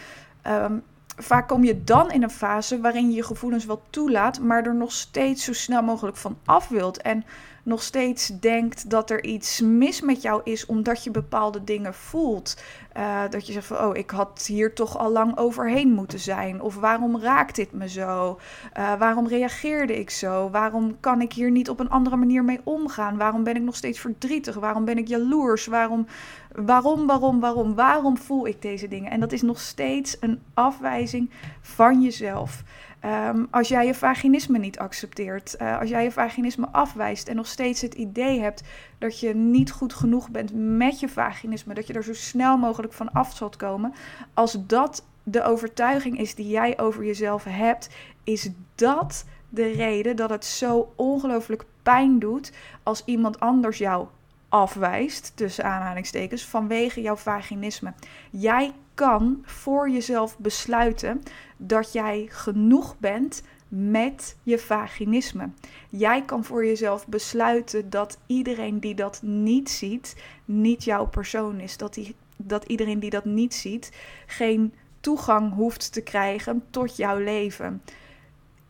vaak 1.16 1.48
kom 1.48 1.64
je 1.64 1.84
dan 1.84 2.10
in 2.10 2.22
een 2.22 2.30
fase 2.30 2.80
waarin 2.80 3.08
je 3.10 3.16
je 3.16 3.22
gevoelens 3.22 3.64
wel 3.64 3.82
toelaat, 3.90 4.40
maar 4.40 4.66
er 4.66 4.74
nog 4.74 4.92
steeds 4.92 5.44
zo 5.44 5.52
snel 5.52 5.82
mogelijk 5.82 6.16
van 6.16 6.38
af 6.44 6.68
wilt. 6.68 7.02
En 7.02 7.24
nog 7.70 7.82
steeds 7.82 8.26
denkt 8.26 8.90
dat 8.90 9.10
er 9.10 9.24
iets 9.24 9.60
mis 9.60 10.00
met 10.00 10.22
jou 10.22 10.40
is 10.44 10.66
omdat 10.66 11.04
je 11.04 11.10
bepaalde 11.10 11.64
dingen 11.64 11.94
voelt. 11.94 12.62
Uh, 12.96 13.22
dat 13.30 13.46
je 13.46 13.52
zegt 13.52 13.66
van, 13.66 13.78
oh, 13.78 13.96
ik 13.96 14.10
had 14.10 14.46
hier 14.46 14.74
toch 14.74 14.98
al 14.98 15.10
lang 15.10 15.36
overheen 15.36 15.92
moeten 15.92 16.18
zijn. 16.18 16.60
Of 16.60 16.74
waarom 16.74 17.20
raakt 17.20 17.56
dit 17.56 17.72
me 17.72 17.88
zo? 17.88 18.38
Uh, 18.78 18.94
waarom 18.98 19.28
reageerde 19.28 19.98
ik 19.98 20.10
zo? 20.10 20.50
Waarom 20.50 21.00
kan 21.00 21.20
ik 21.20 21.32
hier 21.32 21.50
niet 21.50 21.68
op 21.68 21.80
een 21.80 21.90
andere 21.90 22.16
manier 22.16 22.44
mee 22.44 22.60
omgaan? 22.64 23.16
Waarom 23.16 23.44
ben 23.44 23.56
ik 23.56 23.62
nog 23.62 23.76
steeds 23.76 24.00
verdrietig? 24.00 24.54
Waarom 24.54 24.84
ben 24.84 24.98
ik 24.98 25.08
jaloers? 25.08 25.66
Waarom, 25.66 26.06
waarom, 26.52 27.06
waarom, 27.06 27.40
waarom? 27.40 27.74
Waarom 27.74 28.18
voel 28.18 28.46
ik 28.46 28.62
deze 28.62 28.88
dingen? 28.88 29.10
En 29.10 29.20
dat 29.20 29.32
is 29.32 29.42
nog 29.42 29.60
steeds 29.60 30.16
een 30.20 30.40
afwijzing 30.54 31.30
van 31.60 32.02
jezelf. 32.02 32.62
Um, 33.04 33.46
als 33.50 33.68
jij 33.68 33.86
je 33.86 33.94
vaginisme 33.94 34.58
niet 34.58 34.78
accepteert, 34.78 35.56
uh, 35.60 35.78
als 35.78 35.88
jij 35.88 36.02
je 36.02 36.10
vaginisme 36.10 36.68
afwijst 36.72 37.28
en 37.28 37.36
nog 37.36 37.46
steeds 37.46 37.80
het 37.80 37.94
idee 37.94 38.40
hebt 38.40 38.62
dat 38.98 39.20
je 39.20 39.34
niet 39.34 39.70
goed 39.70 39.92
genoeg 39.92 40.30
bent 40.30 40.50
met 40.54 41.00
je 41.00 41.08
vaginisme, 41.08 41.74
dat 41.74 41.86
je 41.86 41.92
er 41.92 42.04
zo 42.04 42.14
snel 42.14 42.56
mogelijk 42.56 42.92
van 42.92 43.12
af 43.12 43.36
zult 43.36 43.56
komen, 43.56 43.94
als 44.34 44.66
dat 44.66 45.04
de 45.22 45.42
overtuiging 45.42 46.18
is 46.18 46.34
die 46.34 46.48
jij 46.48 46.78
over 46.78 47.04
jezelf 47.04 47.44
hebt, 47.44 47.88
is 48.24 48.50
dat 48.74 49.24
de 49.48 49.72
reden 49.72 50.16
dat 50.16 50.30
het 50.30 50.44
zo 50.44 50.92
ongelooflijk 50.96 51.64
pijn 51.82 52.18
doet 52.18 52.52
als 52.82 53.02
iemand 53.04 53.40
anders 53.40 53.78
jou 53.78 54.06
afwijst, 54.50 55.32
tussen 55.34 55.64
aanhalingstekens, 55.64 56.44
vanwege 56.44 57.00
jouw 57.00 57.16
vaginisme. 57.16 57.92
Jij 58.30 58.72
kan 58.94 59.42
voor 59.44 59.90
jezelf 59.90 60.38
besluiten 60.38 61.22
dat 61.56 61.92
jij 61.92 62.26
genoeg 62.30 62.98
bent 62.98 63.42
met 63.68 64.36
je 64.42 64.58
vaginisme. 64.58 65.48
Jij 65.88 66.24
kan 66.24 66.44
voor 66.44 66.66
jezelf 66.66 67.06
besluiten 67.06 67.90
dat 67.90 68.18
iedereen 68.26 68.80
die 68.80 68.94
dat 68.94 69.22
niet 69.22 69.70
ziet, 69.70 70.22
niet 70.44 70.84
jouw 70.84 71.06
persoon 71.06 71.60
is. 71.60 71.76
Dat, 71.76 71.94
die, 71.94 72.14
dat 72.36 72.64
iedereen 72.64 72.98
die 72.98 73.10
dat 73.10 73.24
niet 73.24 73.54
ziet, 73.54 73.92
geen 74.26 74.74
toegang 75.00 75.54
hoeft 75.54 75.92
te 75.92 76.00
krijgen 76.00 76.62
tot 76.70 76.96
jouw 76.96 77.18
leven. 77.18 77.82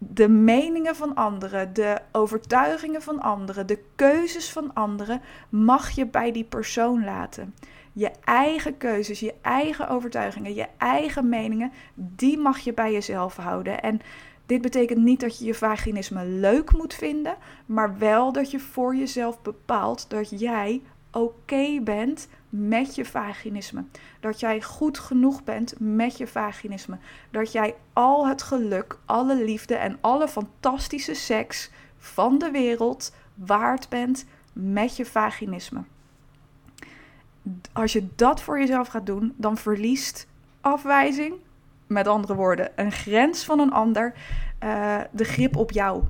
De 0.03 0.29
meningen 0.29 0.97
van 0.97 1.15
anderen, 1.15 1.73
de 1.73 1.99
overtuigingen 2.13 3.03
van 3.03 3.21
anderen, 3.21 3.67
de 3.67 3.83
keuzes 3.97 4.53
van 4.53 4.75
anderen 4.75 5.21
mag 5.49 5.91
je 5.91 6.07
bij 6.07 6.33
die 6.33 6.45
persoon 6.45 7.05
laten. 7.05 7.55
Je 7.93 8.11
eigen 8.25 8.77
keuzes, 8.77 9.21
je 9.21 9.35
eigen 9.43 9.89
overtuigingen, 9.89 10.55
je 10.55 10.67
eigen 10.77 11.29
meningen, 11.29 11.73
die 11.95 12.39
mag 12.39 12.59
je 12.59 12.75
bij 12.75 12.93
jezelf 12.93 13.37
houden. 13.37 13.83
En 13.83 14.01
dit 14.47 14.63
betekent 14.63 15.05
niet 15.05 15.21
dat 15.21 15.39
je 15.39 15.45
je 15.45 15.55
vaginisme 15.55 16.25
leuk 16.25 16.73
moet 16.73 16.95
vinden, 16.95 17.37
maar 17.67 17.99
wel 17.99 18.33
dat 18.33 18.51
je 18.51 18.59
voor 18.59 18.97
jezelf 18.97 19.43
bepaalt 19.43 20.11
dat 20.11 20.41
jij 20.41 20.83
oké 21.13 21.81
bent 21.81 22.29
met 22.51 22.95
je 22.95 23.05
vaginisme. 23.05 23.85
Dat 24.21 24.41
jij 24.41 24.63
goed 24.63 24.99
genoeg 24.99 25.45
bent 25.45 25.75
met 25.79 26.17
je 26.17 26.27
vaginisme. 26.27 26.99
Dat 27.31 27.53
jij 27.53 27.75
al 27.93 28.29
het 28.29 28.43
geluk, 28.43 28.99
alle 29.05 29.45
liefde 29.45 29.75
en 29.75 29.99
alle 30.01 30.29
fantastische 30.29 31.15
seks 31.15 31.71
van 31.99 32.39
de 32.39 32.51
wereld 32.51 33.15
waard 33.35 33.89
bent 33.89 34.27
met 34.53 34.97
je 34.97 35.05
vaginisme 35.05 35.83
als 37.73 37.93
je 37.93 38.09
dat 38.15 38.43
voor 38.43 38.59
jezelf 38.59 38.89
gaat 38.89 39.07
doen, 39.07 39.35
dan 39.37 39.57
verliest 39.57 40.27
afwijzing, 40.61 41.35
met 41.87 42.09
andere 42.09 42.35
woorden, 42.35 42.73
een 42.77 42.93
grens 42.93 43.45
van 43.45 43.59
een 43.59 43.73
ander, 43.73 44.15
uh, 44.65 45.01
de 45.11 45.25
grip 45.25 45.57
op 45.57 45.71
jou. 45.71 46.03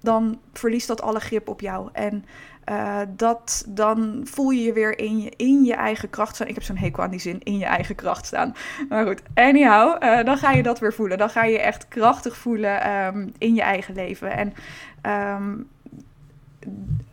Dan 0.00 0.40
verliest 0.52 0.86
dat 0.86 1.02
alle 1.02 1.20
grip 1.20 1.48
op 1.48 1.60
jou. 1.60 1.88
En 1.92 2.24
uh, 2.70 2.98
dat, 3.08 3.64
dan 3.68 4.20
voel 4.24 4.50
je 4.50 4.62
je 4.62 4.72
weer 4.72 4.98
in 4.98 5.20
je, 5.20 5.32
in 5.36 5.64
je 5.64 5.74
eigen 5.74 6.10
kracht 6.10 6.34
staan. 6.34 6.46
Ik 6.46 6.54
heb 6.54 6.62
zo'n 6.62 6.76
hekel 6.76 7.02
aan 7.02 7.10
die 7.10 7.20
zin, 7.20 7.42
in 7.42 7.58
je 7.58 7.64
eigen 7.64 7.94
kracht 7.94 8.26
staan. 8.26 8.54
Maar 8.88 9.06
goed, 9.06 9.22
anyhow, 9.34 10.02
uh, 10.02 10.24
dan 10.24 10.36
ga 10.36 10.50
je 10.50 10.62
dat 10.62 10.78
weer 10.78 10.92
voelen. 10.92 11.18
Dan 11.18 11.30
ga 11.30 11.44
je 11.44 11.58
echt 11.58 11.88
krachtig 11.88 12.36
voelen 12.36 12.90
um, 13.06 13.32
in 13.38 13.54
je 13.54 13.62
eigen 13.62 13.94
leven. 13.94 14.32
En 14.32 14.52
um, 15.36 15.68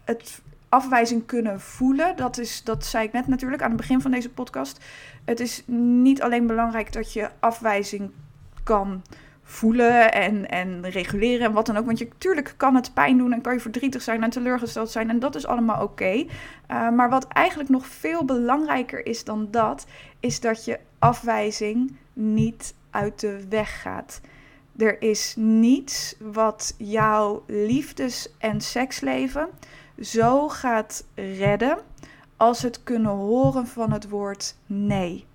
het 0.04 0.42
afwijzing 0.70 1.26
kunnen 1.26 1.62
voelen. 1.62 2.16
Dat, 2.16 2.38
is, 2.38 2.64
dat 2.64 2.86
zei 2.86 3.06
ik 3.06 3.14
net 3.14 3.28
natuurlijk 3.28 3.62
aan 3.62 3.72
het 3.72 3.78
begin 3.78 4.02
van 4.02 4.12
deze 4.12 4.30
podcast. 4.30 4.84
Het 5.26 5.40
is 5.40 5.64
niet 6.02 6.22
alleen 6.22 6.48
belangrijk 6.48 6.94
dat 6.94 7.14
je 7.14 7.30
afwijzing 7.40 8.12
kan 8.64 8.86
voelen 8.88 9.27
en, 10.12 10.50
en 10.50 10.90
reguleren 10.90 11.46
en 11.46 11.54
wat 11.54 11.66
dan 11.66 11.78
ook. 11.78 11.86
Want 11.86 12.00
je, 12.00 12.06
natuurlijk 12.06 12.54
kan 12.58 12.76
het 12.76 12.94
pijn 12.94 13.18
doen 13.18 13.34
en 13.34 13.42
kan 13.42 13.54
je 13.54 13.60
verdrietig 13.60 14.02
zijn 14.02 14.24
en 14.24 14.30
teleurgesteld 14.30 14.92
zijn. 14.92 15.10
En 15.10 15.20
dat 15.20 15.36
is 15.36 15.48
allemaal 15.48 15.84
oké. 15.84 16.14
Uh, 16.14 16.90
maar 16.90 17.10
wat 17.10 17.28
eigenlijk 17.28 17.70
nog 17.70 17.88
veel 17.88 18.26
belangrijker 18.26 19.06
is 19.06 19.24
dan 19.24 19.48
dat, 19.52 19.86
is 20.20 20.40
dat 20.40 20.66
je 20.66 20.80
afwijzing 21.00 21.96
niet 22.14 22.76
uit 22.90 23.20
de 23.20 23.46
weg 23.50 23.82
gaat. 23.82 24.22
Er 24.78 25.02
is 25.02 25.34
niets 25.38 26.16
wat 26.20 26.76
jouw 26.78 27.44
liefdes- 27.48 28.34
en 28.38 28.62
seksleven 28.62 29.50
zo 30.00 30.50
gaat 30.50 31.06
redden 31.16 31.78
als 32.38 32.62
het 32.62 32.84
kunnen 32.84 33.12
horen 33.12 33.68
van 33.68 33.92
het 33.92 34.10
woord 34.10 34.56
nee. 34.66 35.26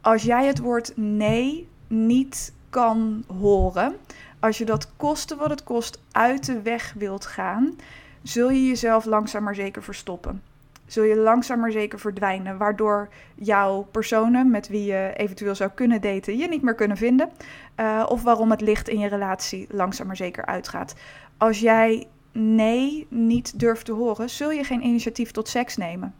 Als 0.00 0.22
jij 0.22 0.46
het 0.46 0.58
woord 0.58 0.92
nee 0.96 1.68
niet 1.88 2.52
kan 2.70 3.24
horen, 3.40 3.96
als 4.40 4.58
je 4.58 4.64
dat 4.64 4.88
koste 4.96 5.36
wat 5.36 5.50
het 5.50 5.62
kost 5.62 6.00
uit 6.12 6.46
de 6.46 6.62
weg 6.62 6.94
wilt 6.96 7.26
gaan, 7.26 7.76
zul 8.22 8.50
je 8.50 8.66
jezelf 8.66 9.04
langzaam 9.04 9.42
maar 9.42 9.54
zeker 9.54 9.82
verstoppen. 9.82 10.42
Zul 10.86 11.04
je 11.04 11.16
langzaam 11.16 11.60
maar 11.60 11.70
zeker 11.70 11.98
verdwijnen, 11.98 12.56
waardoor 12.58 13.08
jouw 13.34 13.82
personen 13.90 14.50
met 14.50 14.68
wie 14.68 14.84
je 14.84 15.12
eventueel 15.16 15.54
zou 15.54 15.70
kunnen 15.74 16.00
daten 16.00 16.36
je 16.36 16.48
niet 16.48 16.62
meer 16.62 16.74
kunnen 16.74 16.96
vinden. 16.96 17.30
Uh, 17.76 18.06
of 18.08 18.22
waarom 18.22 18.50
het 18.50 18.60
licht 18.60 18.88
in 18.88 18.98
je 18.98 19.08
relatie 19.08 19.66
langzaam 19.70 20.06
maar 20.06 20.16
zeker 20.16 20.46
uitgaat. 20.46 20.94
Als 21.36 21.60
jij 21.60 22.06
nee 22.32 23.06
niet 23.08 23.58
durft 23.58 23.84
te 23.84 23.92
horen, 23.92 24.30
zul 24.30 24.50
je 24.50 24.64
geen 24.64 24.84
initiatief 24.84 25.30
tot 25.30 25.48
seks 25.48 25.76
nemen. 25.76 26.14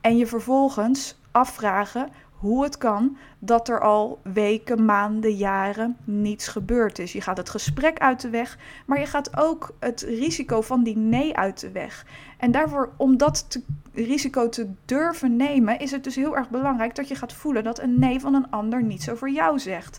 En 0.00 0.16
je 0.16 0.26
vervolgens 0.26 1.18
afvragen 1.30 2.08
hoe 2.42 2.62
het 2.62 2.78
kan 2.78 3.16
dat 3.38 3.68
er 3.68 3.80
al 3.80 4.20
weken, 4.22 4.84
maanden, 4.84 5.34
jaren 5.34 5.96
niets 6.04 6.48
gebeurd 6.48 6.98
is. 6.98 7.12
Je 7.12 7.20
gaat 7.20 7.36
het 7.36 7.50
gesprek 7.50 7.98
uit 7.98 8.20
de 8.20 8.30
weg, 8.30 8.58
maar 8.86 9.00
je 9.00 9.06
gaat 9.06 9.36
ook 9.36 9.74
het 9.78 10.00
risico 10.00 10.60
van 10.60 10.82
die 10.82 10.96
nee 10.96 11.36
uit 11.36 11.60
de 11.60 11.70
weg. 11.70 12.06
En 12.38 12.50
daarvoor, 12.50 12.92
om 12.96 13.16
dat 13.16 13.60
risico 13.92 14.48
te 14.48 14.68
durven 14.84 15.36
nemen, 15.36 15.78
is 15.78 15.90
het 15.90 16.04
dus 16.04 16.16
heel 16.16 16.36
erg 16.36 16.50
belangrijk 16.50 16.94
dat 16.94 17.08
je 17.08 17.14
gaat 17.14 17.32
voelen 17.32 17.64
dat 17.64 17.80
een 17.80 17.98
nee 17.98 18.20
van 18.20 18.34
een 18.34 18.50
ander 18.50 18.82
niets 18.82 19.10
over 19.10 19.30
jou 19.30 19.58
zegt. 19.58 19.98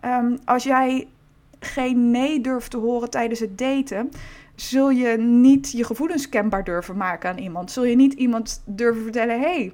Ehm, 0.00 0.36
als 0.44 0.62
jij 0.62 1.08
geen 1.58 2.10
nee 2.10 2.40
durft 2.40 2.70
te 2.70 2.76
horen 2.76 3.10
tijdens 3.10 3.40
het 3.40 3.58
daten, 3.58 4.10
zul 4.54 4.90
je 4.90 5.16
niet 5.18 5.70
je 5.70 5.84
gevoelens 5.84 6.28
kenbaar 6.28 6.64
durven 6.64 6.96
maken 6.96 7.30
aan 7.30 7.38
iemand. 7.38 7.70
Zul 7.70 7.84
je 7.84 7.96
niet 7.96 8.12
iemand 8.12 8.62
durven 8.66 9.02
vertellen: 9.02 9.40
hey, 9.40 9.72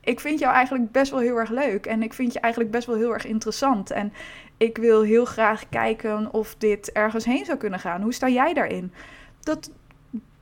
ik 0.00 0.20
vind 0.20 0.38
jou 0.38 0.54
eigenlijk 0.54 0.92
best 0.92 1.10
wel 1.10 1.20
heel 1.20 1.36
erg 1.36 1.50
leuk. 1.50 1.86
En 1.86 2.02
ik 2.02 2.12
vind 2.12 2.32
je 2.32 2.40
eigenlijk 2.40 2.72
best 2.72 2.86
wel 2.86 2.96
heel 2.96 3.12
erg 3.12 3.26
interessant. 3.26 3.90
En 3.90 4.12
ik 4.56 4.76
wil 4.76 5.02
heel 5.02 5.24
graag 5.24 5.68
kijken 5.68 6.32
of 6.32 6.54
dit 6.58 6.92
ergens 6.92 7.24
heen 7.24 7.44
zou 7.44 7.58
kunnen 7.58 7.78
gaan. 7.78 8.02
Hoe 8.02 8.12
sta 8.12 8.28
jij 8.28 8.54
daarin? 8.54 8.92
Dat 9.40 9.70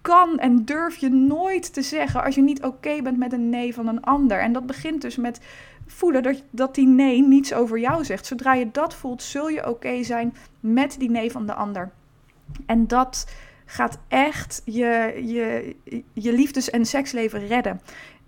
kan 0.00 0.38
en 0.38 0.64
durf 0.64 0.96
je 0.96 1.08
nooit 1.08 1.72
te 1.72 1.82
zeggen 1.82 2.24
als 2.24 2.34
je 2.34 2.42
niet 2.42 2.62
oké 2.62 3.02
bent 3.02 3.18
met 3.18 3.32
een 3.32 3.48
nee 3.48 3.74
van 3.74 3.86
een 3.88 4.02
ander. 4.02 4.40
En 4.40 4.52
dat 4.52 4.66
begint 4.66 5.02
dus 5.02 5.16
met 5.16 5.40
voelen 5.86 6.22
dat, 6.22 6.42
dat 6.50 6.74
die 6.74 6.86
nee 6.86 7.22
niets 7.22 7.54
over 7.54 7.78
jou 7.78 8.04
zegt. 8.04 8.26
Zodra 8.26 8.54
je 8.54 8.70
dat 8.70 8.94
voelt, 8.94 9.22
zul 9.22 9.48
je 9.48 9.68
oké 9.68 10.02
zijn 10.02 10.34
met 10.60 10.96
die 10.98 11.10
nee 11.10 11.30
van 11.30 11.46
de 11.46 11.54
ander. 11.54 11.90
En 12.66 12.86
dat 12.86 13.26
gaat 13.64 13.98
echt 14.08 14.62
je, 14.64 15.20
je, 15.24 15.76
je 16.12 16.32
liefdes- 16.32 16.70
en 16.70 16.86
seksleven 16.86 17.46
redden. 17.46 17.80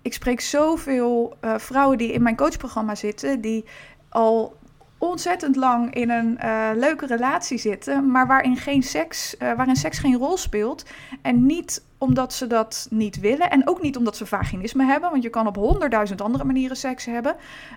Ik 0.02 0.12
spreek 0.12 0.40
zoveel 0.40 1.36
uh, 1.44 1.58
vrouwen 1.58 1.98
die 1.98 2.12
in 2.12 2.22
mijn 2.22 2.36
coachprogramma 2.36 2.94
zitten, 2.94 3.40
die 3.40 3.64
al 4.08 4.58
ontzettend 4.98 5.56
lang 5.56 5.94
in 5.94 6.10
een 6.10 6.38
uh, 6.44 6.70
leuke 6.74 7.06
relatie 7.06 7.58
zitten, 7.58 8.10
maar 8.10 8.26
waarin, 8.26 8.56
geen 8.56 8.82
seks, 8.82 9.34
uh, 9.34 9.52
waarin 9.52 9.76
seks 9.76 9.98
geen 9.98 10.16
rol 10.16 10.36
speelt. 10.36 10.84
En 11.22 11.46
niet 11.46 11.82
omdat 12.00 12.32
ze 12.32 12.46
dat 12.46 12.86
niet 12.90 13.20
willen. 13.20 13.50
En 13.50 13.68
ook 13.68 13.82
niet 13.82 13.96
omdat 13.96 14.16
ze 14.16 14.26
vaginisme 14.26 14.84
hebben. 14.84 15.10
Want 15.10 15.22
je 15.22 15.28
kan 15.28 15.46
op 15.46 15.56
honderdduizend 15.56 16.20
andere 16.20 16.44
manieren 16.44 16.76
seks 16.76 17.04
hebben. 17.04 17.36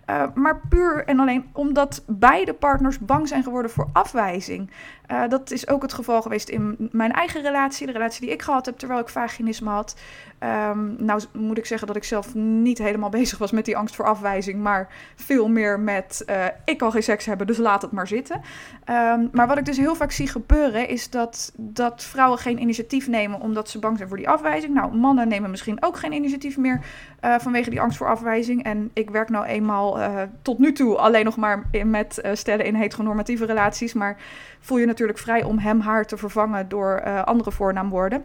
Uh, 0.09 0.23
maar 0.33 0.59
puur 0.69 1.05
en 1.05 1.19
alleen 1.19 1.49
omdat 1.51 2.03
beide 2.07 2.53
partners 2.53 2.99
bang 2.99 3.27
zijn 3.27 3.43
geworden 3.43 3.71
voor 3.71 3.89
afwijzing. 3.93 4.69
Uh, 5.11 5.27
dat 5.29 5.51
is 5.51 5.67
ook 5.67 5.81
het 5.81 5.93
geval 5.93 6.21
geweest 6.21 6.49
in 6.49 6.89
mijn 6.91 7.11
eigen 7.11 7.41
relatie. 7.41 7.85
De 7.85 7.93
relatie 7.93 8.21
die 8.21 8.31
ik 8.31 8.41
gehad 8.41 8.65
heb 8.65 8.77
terwijl 8.77 8.99
ik 8.99 9.09
vaginisme 9.09 9.69
had. 9.69 9.95
Um, 10.39 10.95
nou 10.99 11.21
moet 11.31 11.57
ik 11.57 11.65
zeggen 11.65 11.87
dat 11.87 11.95
ik 11.95 12.03
zelf 12.03 12.35
niet 12.35 12.77
helemaal 12.77 13.09
bezig 13.19 13.37
was 13.37 13.51
met 13.51 13.65
die 13.65 13.77
angst 13.77 13.95
voor 13.95 14.05
afwijzing. 14.05 14.61
Maar 14.61 14.87
veel 15.15 15.47
meer 15.47 15.79
met 15.79 16.23
uh, 16.29 16.45
ik 16.65 16.77
kan 16.77 16.91
geen 16.91 17.03
seks 17.03 17.25
hebben, 17.25 17.47
dus 17.47 17.57
laat 17.57 17.81
het 17.81 17.91
maar 17.91 18.07
zitten. 18.07 18.41
Um, 18.89 19.29
maar 19.31 19.47
wat 19.47 19.57
ik 19.57 19.65
dus 19.65 19.77
heel 19.77 19.95
vaak 19.95 20.11
zie 20.11 20.27
gebeuren 20.27 20.87
is 20.87 21.09
dat, 21.09 21.51
dat 21.55 22.03
vrouwen 22.03 22.39
geen 22.39 22.61
initiatief 22.61 23.07
nemen 23.07 23.39
omdat 23.39 23.69
ze 23.69 23.79
bang 23.79 23.97
zijn 23.97 24.09
die 24.17 24.29
afwijzing. 24.29 24.73
Nou, 24.73 24.95
mannen 24.95 25.27
nemen 25.27 25.49
misschien 25.49 25.83
ook 25.83 25.97
geen 25.97 26.13
initiatief 26.13 26.57
meer 26.57 26.85
uh, 27.21 27.35
vanwege 27.39 27.69
die 27.69 27.81
angst 27.81 27.97
voor 27.97 28.07
afwijzing. 28.07 28.63
En 28.63 28.89
ik 28.93 29.09
werk 29.09 29.29
nou 29.29 29.45
eenmaal 29.45 29.99
uh, 29.99 30.21
tot 30.41 30.59
nu 30.59 30.71
toe 30.71 30.97
alleen 30.97 31.25
nog 31.25 31.37
maar 31.37 31.69
met 31.85 32.21
uh, 32.23 32.31
stellen 32.33 32.65
in 32.65 32.75
heteronormatieve 32.75 33.45
relaties. 33.45 33.93
Maar 33.93 34.17
voel 34.59 34.77
je 34.77 34.85
natuurlijk 34.85 35.19
vrij 35.19 35.43
om 35.43 35.57
hem, 35.57 35.79
haar 35.79 36.05
te 36.05 36.17
vervangen 36.17 36.69
door 36.69 37.23
andere 37.23 37.51
voornaamwoorden. 37.51 38.23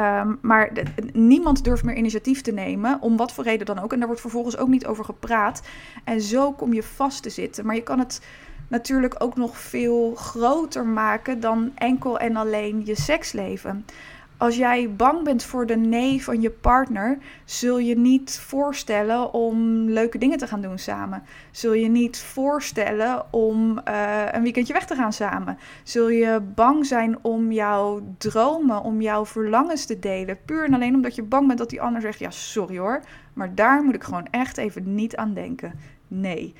Um, 0.00 0.38
maar 0.42 0.70
niemand 1.12 1.64
durft 1.64 1.84
meer 1.84 1.96
initiatief 1.96 2.40
te 2.40 2.52
nemen, 2.52 3.00
om 3.00 3.16
wat 3.16 3.32
voor 3.32 3.44
reden 3.44 3.66
dan 3.66 3.78
ook. 3.78 3.92
En 3.92 3.98
daar 3.98 4.06
wordt 4.06 4.22
vervolgens 4.22 4.56
ook 4.56 4.68
niet 4.68 4.86
over 4.86 5.04
gepraat. 5.04 5.62
En 6.04 6.20
zo 6.20 6.52
kom 6.52 6.72
je 6.72 6.82
vast 6.82 7.22
te 7.22 7.30
zitten. 7.30 7.66
Maar 7.66 7.74
je 7.74 7.82
kan 7.82 7.98
het 7.98 8.20
natuurlijk 8.68 9.14
ook 9.18 9.36
nog 9.36 9.58
veel 9.58 10.14
groter 10.14 10.86
maken 10.86 11.40
dan 11.40 11.72
enkel 11.74 12.18
en 12.18 12.36
alleen 12.36 12.82
je 12.84 12.96
seksleven. 12.96 13.84
Als 14.38 14.56
jij 14.56 14.94
bang 14.94 15.24
bent 15.24 15.42
voor 15.42 15.66
de 15.66 15.76
nee 15.76 16.24
van 16.24 16.40
je 16.40 16.50
partner, 16.50 17.18
zul 17.44 17.78
je 17.78 17.96
niet 17.96 18.38
voorstellen 18.38 19.32
om 19.32 19.88
leuke 19.90 20.18
dingen 20.18 20.38
te 20.38 20.46
gaan 20.46 20.60
doen 20.60 20.78
samen. 20.78 21.22
Zul 21.50 21.72
je 21.72 21.88
niet 21.88 22.18
voorstellen 22.18 23.32
om 23.32 23.80
uh, 23.88 24.24
een 24.32 24.42
weekendje 24.42 24.72
weg 24.72 24.86
te 24.86 24.94
gaan 24.94 25.12
samen. 25.12 25.58
Zul 25.82 26.08
je 26.08 26.40
bang 26.54 26.86
zijn 26.86 27.18
om 27.22 27.52
jouw 27.52 28.02
dromen, 28.18 28.82
om 28.82 29.00
jouw 29.00 29.26
verlangens 29.26 29.84
te 29.84 29.98
delen. 29.98 30.38
Puur 30.44 30.64
en 30.64 30.74
alleen 30.74 30.94
omdat 30.94 31.14
je 31.14 31.22
bang 31.22 31.46
bent 31.46 31.58
dat 31.58 31.70
die 31.70 31.82
ander 31.82 32.00
zegt: 32.00 32.18
Ja, 32.18 32.30
sorry 32.30 32.78
hoor, 32.78 33.00
maar 33.32 33.54
daar 33.54 33.82
moet 33.82 33.94
ik 33.94 34.04
gewoon 34.04 34.26
echt 34.30 34.56
even 34.56 34.94
niet 34.94 35.16
aan 35.16 35.34
denken. 35.34 35.72
Nee. 36.08 36.54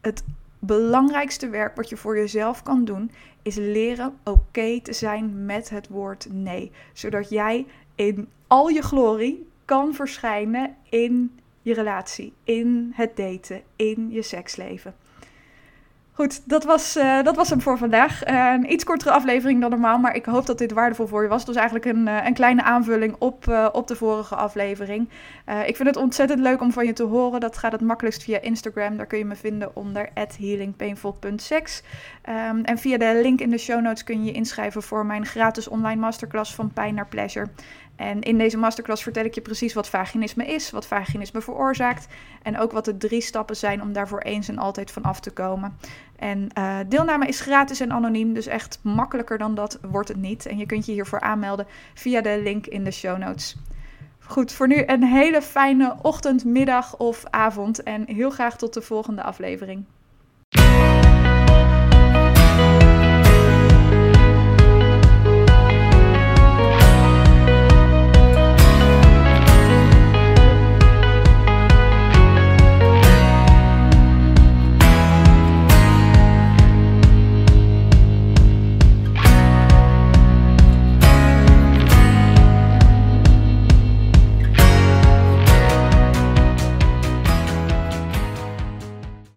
Het 0.00 0.22
belangrijkste 0.66 1.48
werk 1.48 1.76
wat 1.76 1.88
je 1.88 1.96
voor 1.96 2.16
jezelf 2.16 2.62
kan 2.62 2.84
doen, 2.84 3.10
is 3.42 3.54
leren 3.56 4.14
oké 4.24 4.80
te 4.80 4.92
zijn 4.92 5.44
met 5.44 5.70
het 5.70 5.88
woord 5.88 6.26
nee. 6.30 6.70
Zodat 6.92 7.28
jij 7.30 7.66
in 7.94 8.28
al 8.46 8.68
je 8.68 8.82
glorie 8.82 9.48
kan 9.64 9.94
verschijnen 9.94 10.76
in 10.88 11.40
je 11.62 11.74
relatie, 11.74 12.32
in 12.44 12.92
het 12.94 13.16
daten, 13.16 13.62
in 13.76 14.10
je 14.10 14.22
seksleven. 14.22 14.94
Goed, 16.16 16.48
dat 16.48 16.64
was, 16.64 16.96
uh, 16.96 17.22
dat 17.22 17.36
was 17.36 17.50
hem 17.50 17.60
voor 17.60 17.78
vandaag. 17.78 18.28
Uh, 18.28 18.52
een 18.52 18.72
iets 18.72 18.84
kortere 18.84 19.10
aflevering 19.10 19.60
dan 19.60 19.70
normaal, 19.70 19.98
maar 19.98 20.14
ik 20.14 20.24
hoop 20.24 20.46
dat 20.46 20.58
dit 20.58 20.72
waardevol 20.72 21.06
voor 21.06 21.22
je 21.22 21.28
was. 21.28 21.44
Was 21.44 21.56
eigenlijk 21.56 21.84
een, 21.84 22.06
uh, 22.06 22.24
een 22.24 22.34
kleine 22.34 22.62
aanvulling 22.62 23.16
op, 23.18 23.70
op 23.72 23.86
de 23.86 23.96
vorige 23.96 24.34
aflevering. 24.34 25.08
ik 25.66 25.76
vind 25.76 25.88
het 25.88 25.96
ontzettend 25.96 26.40
leuk 26.40 26.60
om 26.60 26.72
van 26.72 26.86
je 26.86 26.92
te 26.92 27.02
horen. 27.02 27.40
Dat 27.40 27.56
gaat 27.56 27.72
het 27.72 27.80
makkelijkst 27.80 28.22
via 28.22 28.40
Instagram. 28.40 28.96
Daar 28.96 29.06
kun 29.06 29.18
je 29.18 29.24
me 29.24 29.36
vinden 29.36 29.76
onder 29.76 30.08
healingpainful.sex. 30.38 31.82
Um, 32.28 32.64
en 32.64 32.78
via 32.78 32.98
de 32.98 33.20
link 33.22 33.40
in 33.40 33.50
de 33.50 33.58
show 33.58 33.80
notes 33.80 34.04
kun 34.04 34.18
je 34.18 34.24
je 34.24 34.32
inschrijven 34.32 34.82
voor 34.82 35.06
mijn 35.06 35.26
gratis 35.26 35.68
online 35.68 36.00
masterclass 36.00 36.54
van 36.54 36.72
pijn 36.72 36.94
naar 36.94 37.08
pleasure. 37.08 37.46
En 37.96 38.20
in 38.20 38.38
deze 38.38 38.56
masterclass 38.56 39.02
vertel 39.02 39.24
ik 39.24 39.34
je 39.34 39.40
precies 39.40 39.74
wat 39.74 39.88
vaginisme 39.88 40.46
is, 40.46 40.70
wat 40.70 40.86
vaginisme 40.86 41.40
veroorzaakt 41.40 42.06
en 42.42 42.58
ook 42.58 42.72
wat 42.72 42.84
de 42.84 42.96
drie 42.96 43.20
stappen 43.20 43.56
zijn 43.56 43.82
om 43.82 43.92
daarvoor 43.92 44.20
eens 44.20 44.48
en 44.48 44.58
altijd 44.58 44.90
van 44.90 45.02
af 45.02 45.20
te 45.20 45.30
komen. 45.30 45.76
En 46.16 46.48
uh, 46.58 46.78
deelname 46.88 47.26
is 47.26 47.40
gratis 47.40 47.80
en 47.80 47.92
anoniem, 47.92 48.34
dus 48.34 48.46
echt 48.46 48.78
makkelijker 48.82 49.38
dan 49.38 49.54
dat 49.54 49.78
wordt 49.82 50.08
het 50.08 50.16
niet. 50.16 50.46
En 50.46 50.58
je 50.58 50.66
kunt 50.66 50.86
je 50.86 50.92
hiervoor 50.92 51.20
aanmelden 51.20 51.66
via 51.94 52.20
de 52.20 52.40
link 52.42 52.66
in 52.66 52.84
de 52.84 52.90
show 52.90 53.18
notes. 53.18 53.56
Goed, 54.18 54.52
voor 54.52 54.68
nu 54.68 54.82
een 54.86 55.04
hele 55.04 55.42
fijne 55.42 55.96
ochtend, 56.02 56.44
middag 56.44 56.96
of 56.96 57.24
avond 57.30 57.82
en 57.82 58.04
heel 58.06 58.30
graag 58.30 58.56
tot 58.56 58.74
de 58.74 58.82
volgende 58.82 59.22
aflevering. 59.22 59.84